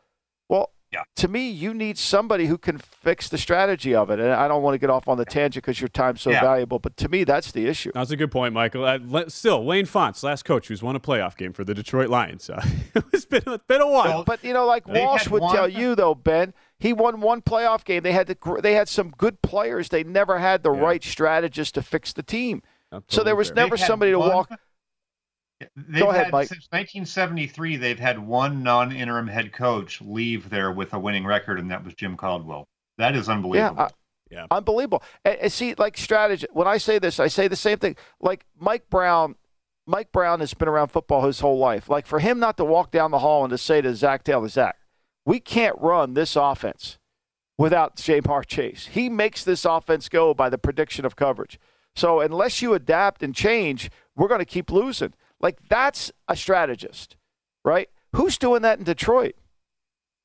[0.48, 1.02] Well, yeah.
[1.16, 4.20] To me, you need somebody who can fix the strategy of it.
[4.20, 6.40] And I don't want to get off on the tangent because your time's so yeah.
[6.40, 7.90] valuable, but to me, that's the issue.
[7.92, 8.84] That's a good point, Michael.
[8.84, 12.48] Uh, still, Wayne Fontes, last coach who's won a playoff game for the Detroit Lions.
[12.48, 12.64] Uh,
[13.12, 14.22] it's been, a, been a while.
[14.22, 18.02] but, you know, like Walsh would tell you, though, Ben, he won one playoff game.
[18.02, 19.88] They had the, they had some good players.
[19.88, 20.80] They never had the yeah.
[20.80, 22.62] right strategist to fix the team.
[23.08, 23.56] so there was fair.
[23.56, 24.50] never somebody to walk–
[25.76, 26.48] They've Go ahead, had, Mike.
[26.48, 31.70] Since 1973, they've had one non-interim head coach leave there with a winning record, and
[31.70, 32.66] that was Jim Caldwell.
[32.98, 33.76] That is unbelievable.
[33.76, 33.88] Yeah, uh,
[34.30, 34.46] yeah.
[34.50, 35.02] unbelievable.
[35.24, 36.46] And, and, see, like strategy.
[36.52, 37.96] When I say this, I say the same thing.
[38.20, 39.36] Like Mike Brown.
[39.86, 41.90] Mike Brown has been around football his whole life.
[41.90, 44.48] Like for him not to walk down the hall and to say to Zac Taylor,
[44.48, 44.78] Zac,
[45.24, 46.98] we can't run this offense
[47.56, 48.88] without Ja'Marr Chase.
[48.92, 51.58] He makes this offense go by the prediction of coverage.
[51.96, 55.14] So unless you adapt and change, we're going to keep losing.
[55.40, 57.16] Like that's a strategist,
[57.64, 57.88] right?
[58.14, 59.36] Who's doing that in Detroit?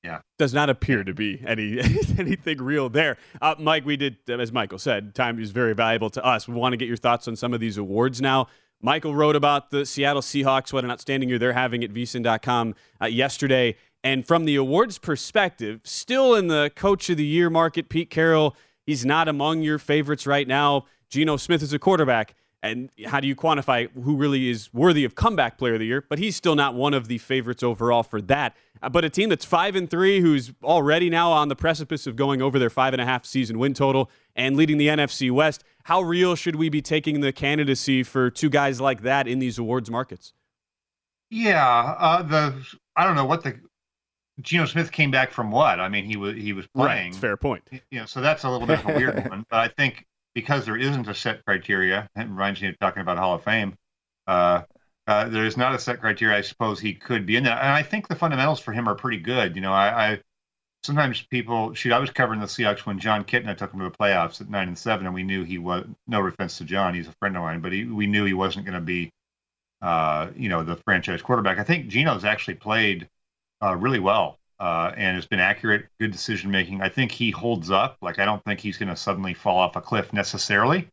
[0.04, 1.80] Yeah, does not appear to be any
[2.18, 3.18] anything real there.
[3.42, 6.48] Uh, Mike, we did, as Michael said, time is very valuable to us.
[6.48, 8.48] We want to get your thoughts on some of these awards now.
[8.82, 13.08] Michael wrote about the Seattle Seahawks, what an outstanding year they're having at VSiN.com uh,
[13.08, 13.76] yesterday.
[14.04, 18.56] And from the awards perspective, still in the Coach of the Year market, Pete Carroll,
[18.86, 20.86] he's not among your favorites right now.
[21.10, 22.36] Geno Smith is a quarterback.
[22.62, 26.06] And how do you quantify who really is worthy of comeback player of the year?
[26.08, 28.56] But he's still not one of the favorites overall for that.
[28.82, 32.18] Uh, but a team that's five and three, who's already now on the precipice of
[32.18, 35.64] going over their five and a half season win total and leading the NFC West.
[35.84, 39.58] How real should we be taking the candidacy for two guys like that in these
[39.58, 40.34] awards markets?
[41.30, 42.56] Yeah, uh, the
[42.96, 43.60] I don't know what the
[44.42, 45.80] Geno Smith came back from what?
[45.80, 47.12] I mean, he was he was playing.
[47.14, 47.64] Right, fair point.
[47.92, 49.46] You know, so that's a little bit of a weird one.
[49.50, 53.18] But I think because there isn't a set criteria, it reminds me of talking about
[53.18, 53.76] Hall of Fame.
[54.28, 54.62] Uh,
[55.08, 56.38] uh, there is not a set criteria.
[56.38, 58.96] I suppose he could be in that, and I think the fundamentals for him are
[58.96, 59.56] pretty good.
[59.56, 60.20] You know, I, I
[60.84, 61.92] sometimes people shoot.
[61.92, 64.68] I was covering the Seahawks when Jon Kitna took him to the playoffs at nine
[64.68, 65.86] and seven, and we knew he was.
[66.08, 68.66] No offense to Jon, he's a friend of mine, but he, we knew he wasn't
[68.66, 69.12] going to be,
[69.82, 71.58] uh, you know, the franchise quarterback.
[71.58, 73.10] I think Geno's actually played
[73.64, 76.82] uh, really well uh, and has been accurate, good decision making.
[76.82, 77.98] I think he holds up.
[78.02, 80.88] Like I don't think he's going to suddenly fall off a cliff necessarily.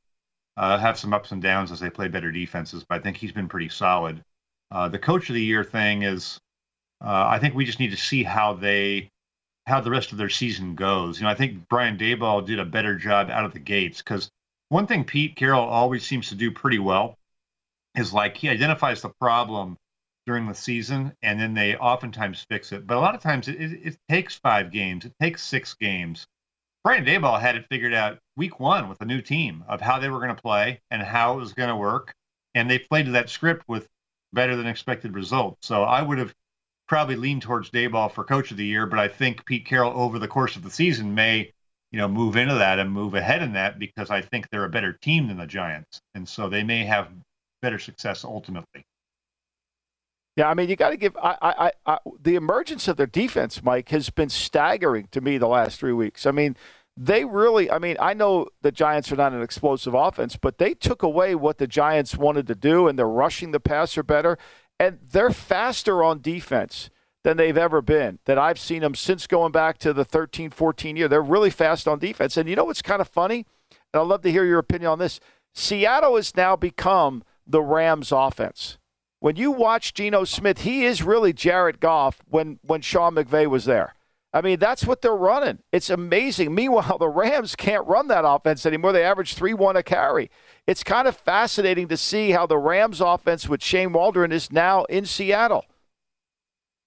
[0.57, 3.33] Uh, have some ups and downs as they play better defenses, but I think he's
[3.33, 4.23] been pretty solid.
[4.71, 6.41] Uh, the coach of the year thing is,
[7.05, 9.11] uh, I think we just need to see how they
[9.67, 11.19] how the rest of their season goes.
[11.19, 14.31] You know, I think Brian Daboll did a better job out of the gates because
[14.69, 17.19] one thing Pete Carroll always seems to do pretty well
[17.97, 19.77] is like he identifies the problem
[20.27, 22.87] during the season and then they oftentimes fix it.
[22.87, 26.27] But a lot of times it, it, it takes five games, it takes six games.
[26.85, 30.09] Brian Daboll had it figured out week one with a new team of how they
[30.09, 32.15] were going to play and how it was going to work.
[32.55, 33.89] And they played to that script with
[34.33, 35.67] better than expected results.
[35.67, 36.35] So I would have
[36.87, 40.19] probably leaned towards Daboll for coach of the year, but I think Pete Carroll over
[40.19, 41.53] the course of the season may,
[41.91, 44.71] you know, move into that and move ahead in that because I think they're a
[44.71, 46.01] better team than the Giants.
[46.15, 47.09] And so they may have
[47.63, 48.85] better success ultimately.
[50.37, 53.63] Yeah, I mean, you got to give I, I, I, the emergence of their defense,
[53.63, 56.27] Mike, has been staggering to me the last three weeks.
[56.27, 56.57] I mean,
[56.95, 60.75] they really, I mean, I know the Giants are not an explosive offense, but they
[60.75, 64.39] took away what the Giants wanted to do, and they're rushing the passer better
[64.79, 66.91] and they're faster on defense
[67.25, 70.97] than they've ever been that I've seen them since going back to the 13 14
[70.97, 71.09] year.
[71.09, 72.37] They're really fast on defense.
[72.37, 73.47] And you know what's kind of funny?
[73.93, 75.19] And I'd love to hear your opinion on this.
[75.55, 78.79] Seattle has now become the Rams offense.
[79.27, 83.65] When you watch Geno Smith, he is really Jared Goff when, when Sean McVay was
[83.65, 83.97] there.
[84.33, 85.59] I mean, that's what they're running.
[85.73, 86.55] It's amazing.
[86.55, 88.93] Meanwhile, the Rams can't run that offense anymore.
[88.93, 90.31] They average 3 1 a carry
[90.69, 94.85] it's kind of fascinating to see how the Rams offense with Shane Waldron is now
[94.85, 95.65] in Seattle.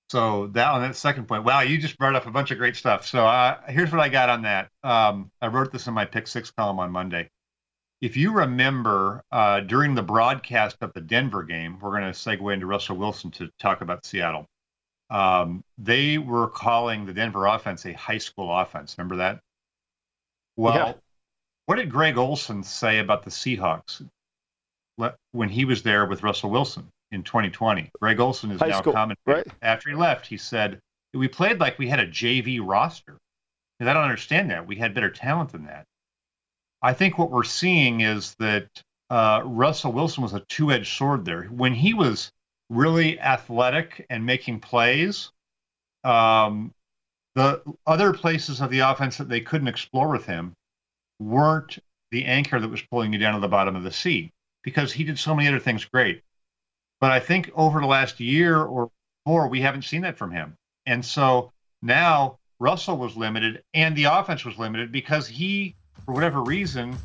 [0.08, 2.78] So that on that second point, wow, you just brought up a bunch of great
[2.78, 3.06] stuff.
[3.06, 4.70] So uh, here's what I got on that.
[4.82, 7.32] Um, I wrote this in my pick six column on Monday.
[8.02, 12.54] If you remember uh, during the broadcast of the Denver game, we're going to segue
[12.54, 14.45] into Russell Wilson to talk about Seattle.
[15.10, 18.95] Um, they were calling the Denver offense a high school offense.
[18.97, 19.39] Remember that?
[20.56, 20.93] Well, yeah.
[21.66, 24.04] What did Greg Olsen say about the Seahawks
[25.32, 27.91] when he was there with Russell Wilson in 2020?
[28.00, 29.22] Greg Olsen is High now commenting.
[29.26, 29.45] Right.
[29.62, 30.80] After he left, he said,
[31.14, 33.18] We played like we had a JV roster.
[33.80, 34.68] And I don't understand that.
[34.68, 35.86] We had better talent than that.
[36.82, 38.68] I think what we're seeing is that
[39.10, 41.44] uh, Russell Wilson was a two edged sword there.
[41.46, 42.32] When he was
[42.70, 45.32] really athletic and making plays,
[46.04, 46.74] um,
[47.36, 50.54] the other places of the offense that they couldn't explore with him
[51.20, 51.80] weren't
[52.12, 54.32] the anchor that was pulling you down to the bottom of the sea
[54.64, 56.22] because he did so many other things great.
[57.00, 58.90] But I think over the last year or
[59.26, 60.56] more, we haven't seen that from him.
[60.86, 61.52] And so
[61.82, 65.76] now Russell was limited and the offense was limited because he,
[66.06, 66.95] for whatever reason,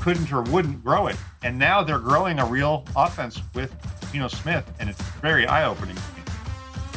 [0.00, 1.16] couldn't or wouldn't grow it.
[1.42, 3.74] And now they're growing a real offense with
[4.12, 5.96] Geno Smith, and it's very eye opening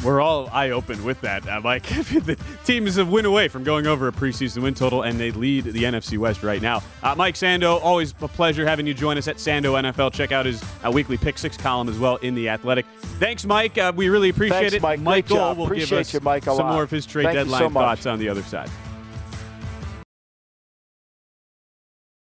[0.04, 1.46] we're all eye open with that.
[1.48, 5.02] Uh, Mike, the team is a win away from going over a preseason win total,
[5.02, 6.82] and they lead the NFC West right now.
[7.02, 10.12] Uh, Mike Sando, always a pleasure having you join us at Sando NFL.
[10.12, 12.86] Check out his uh, weekly Pick Six column as well in the Athletic.
[13.18, 13.76] Thanks, Mike.
[13.78, 14.82] Uh, we really appreciate Thanks, it.
[14.82, 15.00] Mike.
[15.00, 16.72] Michael will appreciate give us you, Mike, some lot.
[16.72, 18.70] more of his trade Thank deadline so thoughts on the other side.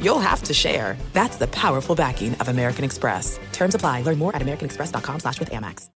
[0.00, 0.96] you'll have to share.
[1.12, 3.38] That's the powerful backing of American Express.
[3.52, 4.02] Terms apply.
[4.02, 5.88] Learn more at americanexpress.com slash with Amex.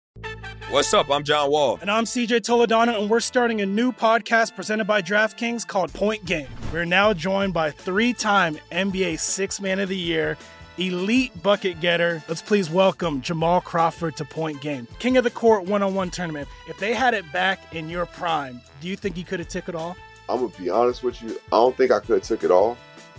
[0.71, 1.11] What's up?
[1.11, 1.79] I'm John Wall.
[1.81, 6.27] And I'm CJ Toledano, and we're starting a new podcast presented by DraftKings called Point
[6.27, 6.49] Game.
[6.75, 10.37] We're now joined by three-time NBA Six Man of the Year,
[10.77, 12.23] elite bucket getter.
[12.29, 14.87] Let's please welcome Jamal Crawford to Point Game.
[14.99, 16.49] King of the Court one-on-one tournament.
[16.69, 19.71] If they had it back in your prime, do you think you could have took
[19.71, 19.97] it all?
[20.29, 21.31] I'm gonna be honest with you.
[21.47, 22.77] I don't think I could have took it all,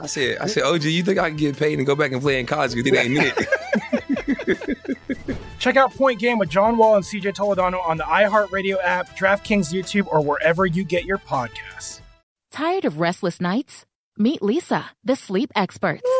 [0.00, 2.20] I said, I said, OG, you think I can get paid and go back and
[2.20, 3.48] play in college because it ain't it?
[5.58, 9.72] Check out Point Game with John Wall and CJ Toledano on the iHeartRadio app, DraftKings
[9.72, 12.00] YouTube, or wherever you get your podcasts.
[12.50, 13.86] Tired of restless nights?
[14.18, 16.02] Meet Leesa, the sleep experts.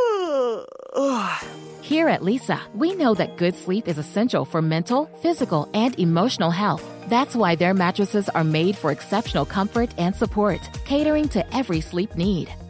[1.83, 6.51] Here at Leesa, we know that good sleep is essential for mental, physical, and emotional
[6.51, 6.83] health.
[7.09, 12.17] That's why their mattresses are made for exceptional comfort and support, catering to every sleep
[12.17, 12.53] need.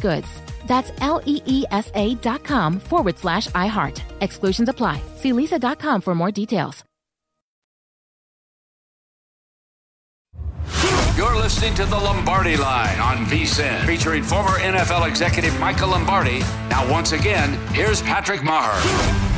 [0.00, 0.28] goods.
[0.66, 4.00] That's L E E S A dot com forward slash iHeart.
[4.20, 5.02] Exclusions apply.
[5.16, 6.84] See leesa.com for more details.
[11.16, 16.38] You're listening to the Lombardi Line on VSIN, featuring former NFL executive Michael Lombardi.
[16.70, 19.29] Now, once again, here's Patrick Meagher.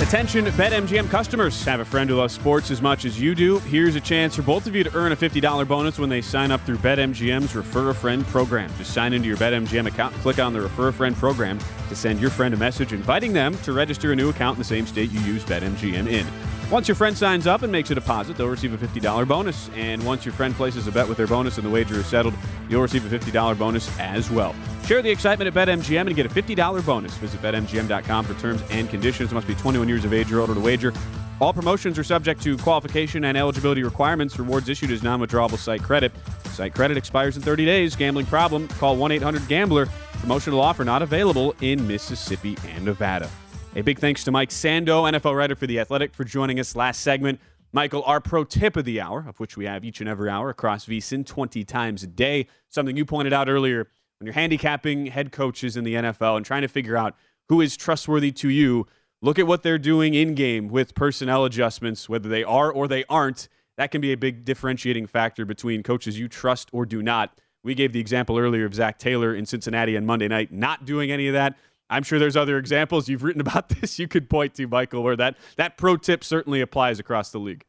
[0.00, 1.62] Attention, BetMGM customers.
[1.66, 3.58] Have a friend who loves sports as much as you do.
[3.58, 6.50] Here's a chance for both of you to earn a $50 bonus when they sign
[6.50, 8.72] up through BetMGM's Refer a Friend program.
[8.78, 11.58] Just sign into your BetMGM account and click on the Refer a Friend program
[11.90, 14.64] to send your friend a message inviting them to register a new account in the
[14.64, 16.26] same state you use BetMGM in.
[16.70, 19.68] Once your friend signs up and makes a deposit, they'll receive a $50 bonus.
[19.74, 22.34] And once your friend places a bet with their bonus and the wager is settled,
[22.68, 24.54] you'll receive a $50 bonus as well.
[24.86, 27.16] Share the excitement at BetMGM and get a $50 bonus.
[27.16, 29.32] Visit BetMGM.com for terms and conditions.
[29.32, 30.92] Must be 21 years of age or older to wager.
[31.40, 34.38] All promotions are subject to qualification and eligibility requirements.
[34.38, 36.12] Rewards issued as non withdrawable site credit.
[36.52, 37.96] Site credit expires in 30 days.
[37.96, 38.68] Gambling problem?
[38.68, 39.86] Call 1 800 Gambler.
[40.20, 43.28] Promotional offer not available in Mississippi and Nevada.
[43.76, 47.02] A big thanks to Mike Sando, NFL writer for The Athletic, for joining us last
[47.02, 47.38] segment.
[47.72, 50.50] Michael, our pro tip of the hour, of which we have each and every hour
[50.50, 52.48] across VSIN 20 times a day.
[52.68, 53.86] Something you pointed out earlier
[54.18, 57.14] when you're handicapping head coaches in the NFL and trying to figure out
[57.48, 58.88] who is trustworthy to you.
[59.22, 63.04] Look at what they're doing in game with personnel adjustments, whether they are or they
[63.08, 63.48] aren't.
[63.76, 67.38] That can be a big differentiating factor between coaches you trust or do not.
[67.62, 71.12] We gave the example earlier of Zac Taylor in Cincinnati on Monday night not doing
[71.12, 71.56] any of that.
[71.90, 75.16] I'm sure there's other examples you've written about this you could point to, Michael, where
[75.16, 77.64] that, that pro tip certainly applies across the league.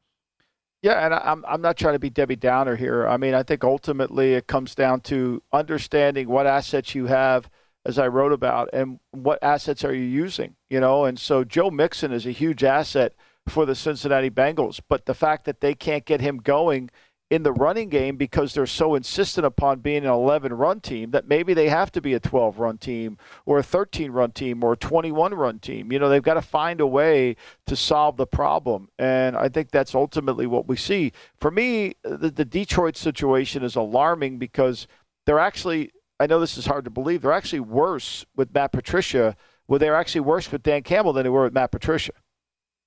[0.81, 3.07] Yeah, and I'm I'm not trying to be Debbie Downer here.
[3.07, 7.51] I mean, I think ultimately it comes down to understanding what assets you have,
[7.85, 10.55] as I wrote about, and what assets are you using.
[10.71, 13.13] You know, and so Joe Mixon is a huge asset
[13.47, 16.89] for the Cincinnati Bengals, but the fact that they can't get him going
[17.31, 21.29] in the running game because they're so insistent upon being an 11 run team that
[21.29, 24.73] maybe they have to be a 12 run team or a 13 run team or
[24.73, 25.93] a 21 run team.
[25.93, 28.89] You know, they've got to find a way to solve the problem.
[28.99, 31.13] And I think that's ultimately what we see.
[31.39, 34.85] For me, the, the Detroit situation is alarming because
[35.25, 39.37] they're actually, I know this is hard to believe, they're actually worse with Matt Patricia.
[39.69, 42.11] Well, they're actually worse with Dan Campbell than they were with Matt Patricia.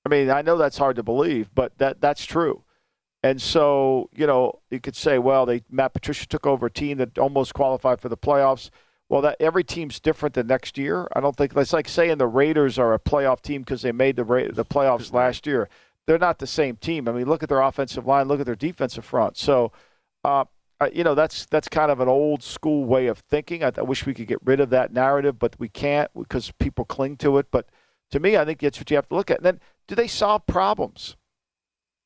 [0.04, 2.63] I mean, I know that's hard to believe, but that that's true.
[3.24, 6.98] And so, you know, you could say, well, they Matt Patricia took over a team
[6.98, 8.68] that almost qualified for the playoffs.
[9.08, 11.08] Well, that every team's different than next year.
[11.16, 14.16] I don't think it's like saying the Raiders are a playoff team because they made
[14.16, 15.70] the the playoffs last year.
[16.06, 17.08] They're not the same team.
[17.08, 19.38] I mean, look at their offensive line, look at their defensive front.
[19.38, 19.72] So,
[20.22, 20.44] uh,
[20.92, 23.64] you know, that's that's kind of an old school way of thinking.
[23.64, 26.84] I, I wish we could get rid of that narrative, but we can't because people
[26.84, 27.46] cling to it.
[27.50, 27.70] But
[28.10, 29.38] to me, I think that's what you have to look at.
[29.38, 31.16] And then, do they solve problems?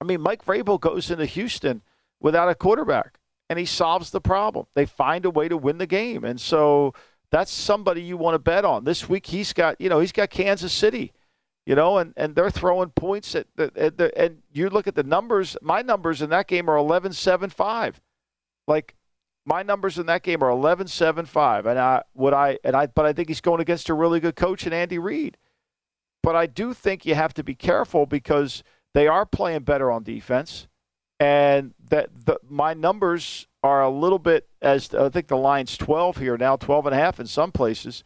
[0.00, 1.82] I mean, Mike Vrabel goes into Houston
[2.20, 3.18] without a quarterback,
[3.48, 4.66] and he solves the problem.
[4.74, 6.94] They find a way to win the game, and so
[7.30, 8.84] that's somebody you want to bet on.
[8.84, 11.12] This week, he's got you know he's got Kansas City,
[11.66, 14.94] you know, and, and they're throwing points at the, at the and you look at
[14.94, 15.56] the numbers.
[15.60, 17.94] My numbers in that game are 11-7-5.
[18.66, 18.94] like
[19.44, 21.66] my numbers in that game are 11-7-5.
[21.66, 24.36] and I would I and I but I think he's going against a really good
[24.36, 25.36] coach in Andy Reid.
[26.22, 28.62] But I do think you have to be careful because
[28.94, 30.68] they are playing better on defense,
[31.20, 36.18] and that the, my numbers are a little bit as I think the line's 12
[36.18, 38.04] here now, 12 and a half in some places.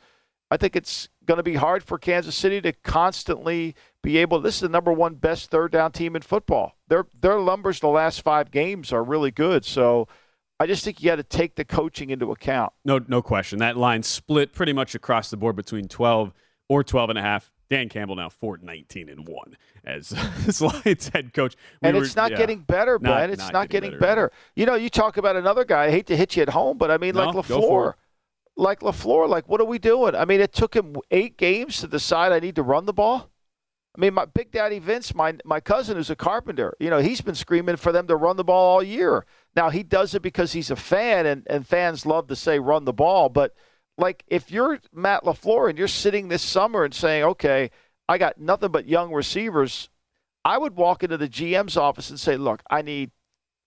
[0.50, 4.40] I think it's going to be hard for Kansas City to constantly be able.
[4.40, 6.76] This is the number one best third down team in football.
[6.88, 9.64] Their their numbers the last five games are really good.
[9.64, 10.08] So
[10.60, 12.72] I just think you got to take the coaching into account.
[12.84, 13.58] No, no question.
[13.60, 16.32] That line split pretty much across the board between 12
[16.68, 17.50] or 12 and a half.
[17.72, 20.10] Dan Campbell now 4 19 and 1 as
[20.44, 21.56] this Lions head coach.
[21.80, 23.30] We and it's were, not yeah, getting better, Ben.
[23.30, 24.28] It's not, not getting, getting better.
[24.28, 24.32] better.
[24.54, 25.84] You know, you talk about another guy.
[25.84, 27.94] I hate to hit you at home, but I mean, no, like LaFleur.
[28.56, 30.14] like LaFleur, like what are we doing?
[30.14, 33.30] I mean, it took him eight games to decide I need to run the ball.
[33.96, 37.22] I mean, my Big Daddy Vince, my my cousin who's a carpenter, you know, he's
[37.22, 39.24] been screaming for them to run the ball all year.
[39.56, 42.84] Now he does it because he's a fan, and and fans love to say run
[42.84, 43.30] the ball.
[43.30, 43.54] But
[43.98, 47.70] like, if you're Matt LaFleur and you're sitting this summer and saying, okay,
[48.08, 49.88] I got nothing but young receivers,
[50.44, 53.10] I would walk into the GM's office and say, look, I need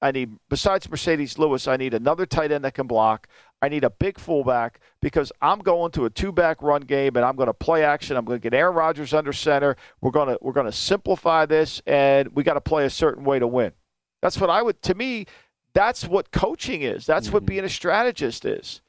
[0.01, 3.28] I need, besides Marcedes Lewis, I need another tight end that can block.
[3.61, 7.36] I need a big fullback because I'm going to a two-back run game and I'm
[7.36, 8.15] going to play action.
[8.15, 9.76] I'm going to get Aaron Rodgers under center.
[10.01, 13.23] We're going to we're going to simplify this and we got to play a certain
[13.23, 13.71] way to win.
[14.21, 14.82] That's what I would.
[14.84, 15.26] To me,
[15.73, 17.05] that's what coaching is.
[17.05, 17.34] That's mm-hmm.
[17.34, 18.82] what being a strategist is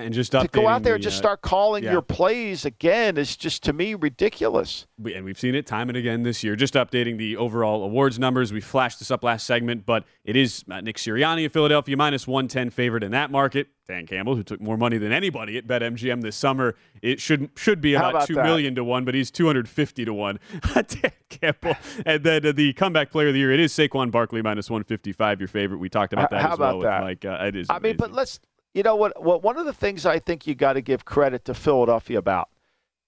[0.00, 1.92] and just to go out there and just uh, start calling yeah.
[1.92, 4.86] your plays again is just to me ridiculous.
[5.04, 6.56] And we've seen it time and again this year.
[6.56, 8.52] Just updating the overall awards numbers.
[8.52, 12.26] We flashed this up last segment, but it is uh, Nick Sirianni of Philadelphia minus
[12.26, 13.68] 110 favorite in that market.
[13.90, 17.80] Dan Campbell, who took more money than anybody at BetMGM this summer, it should should
[17.80, 18.44] be about, about two that?
[18.44, 20.38] million to one, but he's 250 to one.
[20.74, 21.74] Dan Campbell,
[22.06, 25.40] and then uh, the comeback player of the year, it is Saquon Barkley minus 155.
[25.40, 25.78] Your favorite.
[25.78, 27.02] We talked about that How as well with that?
[27.02, 27.24] Mike.
[27.24, 27.68] Uh, it is.
[27.68, 27.82] I amazing.
[27.82, 28.38] mean, but let's
[28.74, 31.44] you know what, what one of the things I think you got to give credit
[31.46, 32.48] to Philadelphia about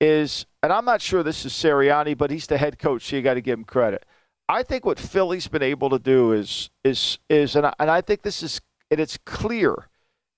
[0.01, 3.23] is, and I'm not sure this is Sirianni, but he's the head coach, so you
[3.23, 4.05] got to give him credit.
[4.49, 8.01] I think what Philly's been able to do is is is, and I, and I
[8.01, 8.61] think this is,
[8.91, 9.89] and it's clear,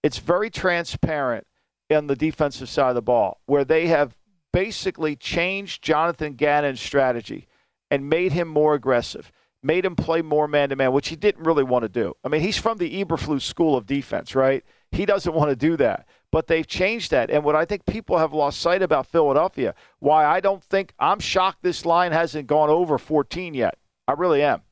[0.03, 1.47] it's very transparent
[1.89, 4.17] in the defensive side of the ball, where they have
[4.53, 7.49] basically changed Jonathan Gannon's strategy
[7.91, 9.33] and made him more aggressive
[9.65, 12.15] made him play more man to man, which he didn't really want to do.
[12.23, 14.63] I mean, he's from the Eberflus school of defense, right?
[14.95, 16.07] He doesn't want to do that.
[16.31, 17.31] But they've changed that.
[17.31, 21.21] And what I think people have lost sight about Philadelphia, why I don't think I'm
[21.21, 23.77] shocked this line hasn't gone over 14 yet.
[24.09, 24.63] I really am.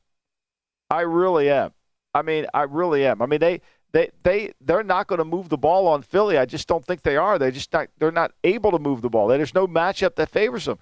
[0.89, 1.71] I really am.
[2.13, 3.21] I mean, I really am.
[3.21, 3.61] I mean, they
[3.91, 6.37] they they they're not going to move the ball on Philly.
[6.37, 7.39] I just don't think they are.
[7.39, 9.27] They just not they're not able to move the ball.
[9.27, 10.79] There's no matchup that favors them.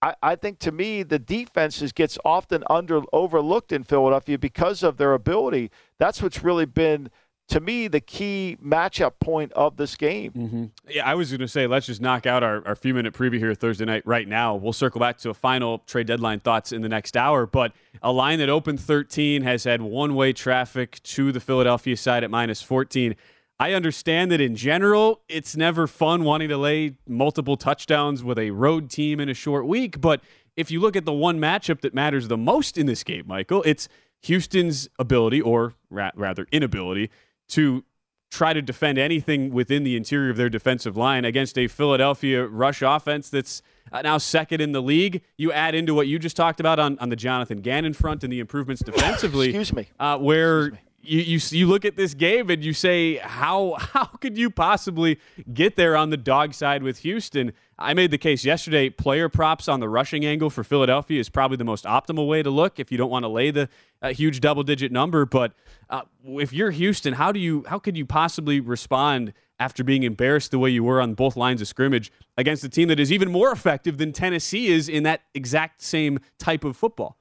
[0.00, 4.96] I, I think to me the defenses gets often under overlooked in Philadelphia because of
[4.96, 5.70] their ability.
[5.98, 7.10] That's what's really been
[7.48, 10.32] to me the key matchup point of this game.
[10.32, 10.64] Mm-hmm.
[10.88, 13.38] Yeah, I was going to say let's just knock out our, our few minute preview
[13.38, 14.54] here Thursday night right now.
[14.54, 17.72] We'll circle back to a final trade deadline thoughts in the next hour, but
[18.02, 22.30] a line that opened 13 has had one way traffic to the Philadelphia side at
[22.30, 23.16] minus 14.
[23.60, 28.50] I understand that in general, it's never fun wanting to lay multiple touchdowns with a
[28.50, 30.00] road team in a short week.
[30.00, 30.20] But
[30.54, 33.62] if you look at the one matchup that matters the most in this game, Michael,
[33.64, 33.88] it's
[34.22, 37.10] Houston's ability, or ra- rather inability,
[37.48, 37.84] to
[38.30, 42.82] try to defend anything within the interior of their defensive line against a Philadelphia rush
[42.82, 45.22] offense that's uh, now second in the league.
[45.36, 48.32] You add into what you just talked about on, on the Jonathan Gannon front and
[48.32, 49.46] the improvements defensively.
[49.48, 49.88] Excuse me.
[49.98, 53.74] Uh, where Excuse me you, you you look at this game and you say how
[53.78, 55.18] how could you possibly
[55.52, 57.52] get there on the dog side with Houston?
[57.78, 58.90] I made the case yesterday.
[58.90, 62.50] Player props on the rushing angle for Philadelphia is probably the most optimal way to
[62.50, 63.68] look if you don't want to lay the
[64.02, 65.24] uh, huge double digit number.
[65.24, 65.52] But
[65.88, 70.50] uh, if you're Houston, how do you how could you possibly respond after being embarrassed
[70.50, 73.30] the way you were on both lines of scrimmage against a team that is even
[73.30, 77.16] more effective than Tennessee is in that exact same type of football?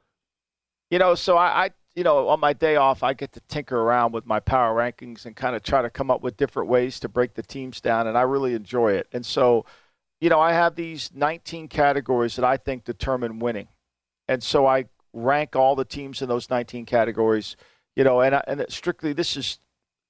[0.89, 3.75] You know, so I, I you know, on my day off, I get to tinker
[3.75, 6.99] around with my power rankings and kind of try to come up with different ways
[6.99, 9.07] to break the teams down, and I really enjoy it.
[9.11, 9.65] And so,
[10.21, 13.69] you know, I have these 19 categories that I think determine winning,
[14.27, 17.55] and so I rank all the teams in those 19 categories.
[17.95, 19.57] You know, and and strictly this is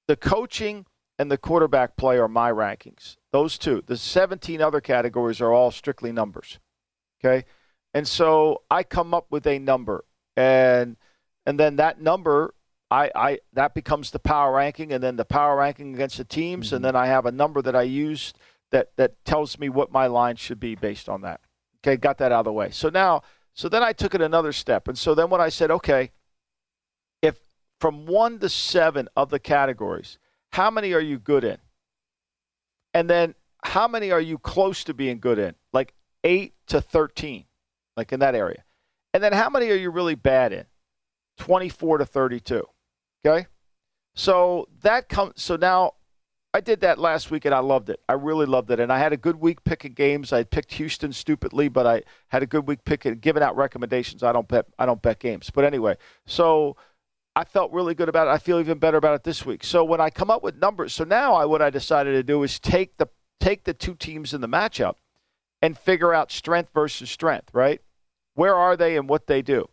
[0.08, 0.84] the coaching
[1.18, 3.16] and the quarterback play are my rankings.
[3.32, 3.82] Those two.
[3.86, 6.58] The 17 other categories are all strictly numbers.
[7.18, 7.46] Okay,
[7.94, 10.04] and so I come up with a number
[10.36, 10.98] and
[11.48, 12.54] and then that number
[12.90, 16.66] I, I that becomes the power ranking and then the power ranking against the teams
[16.66, 16.76] mm-hmm.
[16.76, 18.34] and then I have a number that I use
[18.70, 21.40] that that tells me what my line should be based on that.
[21.78, 22.70] Okay, got that out of the way.
[22.70, 23.22] So now
[23.54, 24.88] so then I took it another step.
[24.88, 26.12] And so then when I said, okay,
[27.22, 27.40] if
[27.80, 30.18] from 1 to 7 of the categories,
[30.52, 31.58] how many are you good in?
[32.92, 33.34] And then
[33.64, 35.54] how many are you close to being good in?
[35.72, 35.94] Like
[36.24, 37.46] 8 to 13,
[37.96, 38.64] like in that area.
[39.14, 40.66] And then how many are you really bad in?
[41.38, 42.62] 24 to 32.
[43.24, 43.46] Okay?
[44.14, 45.92] So that comes so now
[46.52, 48.00] I did that last week and I loved it.
[48.08, 48.80] I really loved it.
[48.80, 50.32] And I had a good week picking games.
[50.32, 54.22] I picked Houston stupidly, but I had a good week picking giving out recommendations.
[54.22, 55.50] I don't bet I don't bet games.
[55.50, 56.76] But anyway, so
[57.36, 58.30] I felt really good about it.
[58.30, 59.62] I feel even better about it this week.
[59.62, 62.42] So when I come up with numbers, so now I what I decided to do
[62.42, 63.08] is take the
[63.38, 64.94] take the two teams in the matchup
[65.62, 67.80] and figure out strength versus strength, right?
[68.34, 69.68] Where are they and what they do.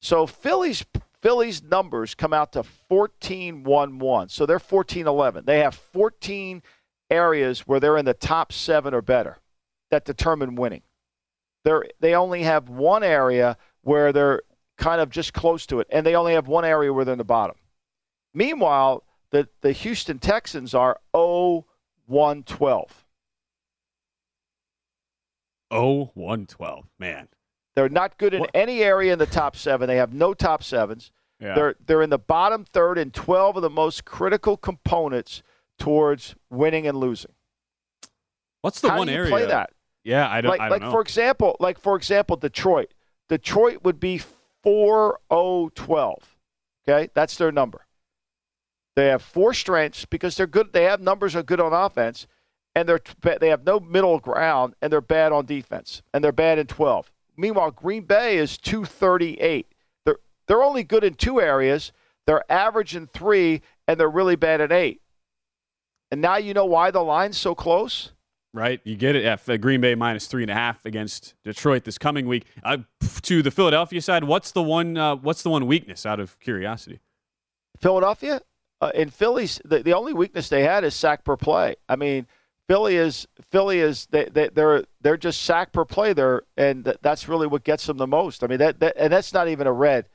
[0.00, 0.84] So Philly's
[1.20, 4.30] Philly's numbers come out to 14-1-1.
[4.30, 5.44] So they're 14-11.
[5.44, 6.62] They have 14
[7.10, 9.38] areas where they're in the top seven or better
[9.90, 10.82] that determine winning.
[11.64, 14.42] They're, they only have one area where they're
[14.78, 17.18] kind of just close to it, and they only have one area where they're in
[17.18, 17.56] the bottom.
[18.32, 21.66] Meanwhile, the, the Houston Texans are 0
[22.06, 23.04] 1 12.
[25.72, 26.84] 0 1 12.
[26.98, 27.28] Man.
[27.76, 29.86] They're not good in What- any area in the top seven.
[29.88, 31.12] They have no top sevens.
[31.38, 31.54] Yeah.
[31.54, 35.42] They're they're in the bottom third in 12 of the most critical components
[35.78, 37.32] towards winning and losing.
[38.60, 39.30] What's the How one do you area?
[39.30, 39.70] play that?
[40.04, 40.90] Yeah, I don't, like I don't like know.
[40.90, 42.92] for example, like for example, Detroit.
[43.28, 44.20] Detroit would be
[44.64, 46.16] 4-0-12.
[46.88, 47.10] Okay?
[47.14, 47.86] That's their number.
[48.96, 50.72] They have four strengths because they're good.
[50.72, 52.26] They have numbers are good on offense,
[52.74, 53.00] and they're
[53.40, 57.10] they have no middle ground, and they're bad on defense, and they're bad in 12.
[57.36, 59.66] Meanwhile, Green Bay is 238.
[60.04, 60.16] They're
[60.46, 61.92] they're only good in two areas.
[62.26, 65.00] They're average in three, and they're really bad at eight.
[66.10, 68.12] And now you know why the line's so close.
[68.52, 68.80] right?
[68.84, 69.24] You get it.
[69.24, 72.44] F uh, Green Bay minus three and a half against Detroit this coming week.
[72.62, 72.78] Uh,
[73.22, 74.96] to the Philadelphia side, what's the one?
[74.96, 76.04] Uh, what's the one weakness?
[76.04, 77.00] Out of curiosity,
[77.78, 78.40] Philadelphia,
[78.80, 81.76] uh, in Philly's, the, the only weakness they had is sack per play.
[81.88, 82.26] I mean,
[82.70, 86.98] Philly is Philly is they, they they're they're just sack per play there, and th-
[87.02, 88.44] that's really what gets them the most.
[88.44, 90.08] I mean that, that and that's not even a red.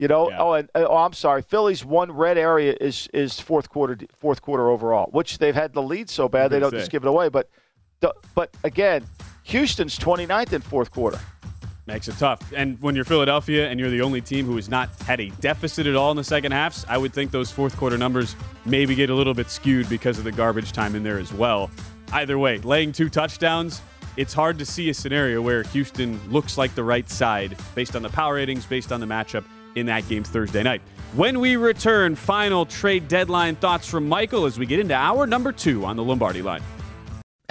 [0.00, 1.42] You know, oh, and oh, oh, I'm sorry.
[1.42, 5.82] Philly's one red area is is fourth quarter fourth quarter overall, which they've had the
[5.82, 6.78] lead so bad they don't say.
[6.78, 7.28] just give it away.
[7.28, 7.48] But
[8.34, 9.04] but again,
[9.44, 11.20] Houston's 29th in fourth quarter.
[11.86, 12.52] makes it tough.
[12.52, 15.86] And when you're Philadelphia and you're the only team who has not had a deficit
[15.86, 18.34] at all in the second halves, I would think those fourth quarter numbers
[18.64, 21.70] maybe get a little bit skewed because of the garbage time in there as well.
[22.12, 23.80] Either way, laying two touchdowns.
[24.18, 28.02] It's hard to see a scenario where Houston looks like the right side based on
[28.02, 29.44] the power ratings, based on the matchup
[29.74, 30.82] in that game Thursday night.
[31.14, 35.52] When we return, final trade deadline thoughts from Michael as we get into hour number
[35.52, 36.62] two on the Lombardi line.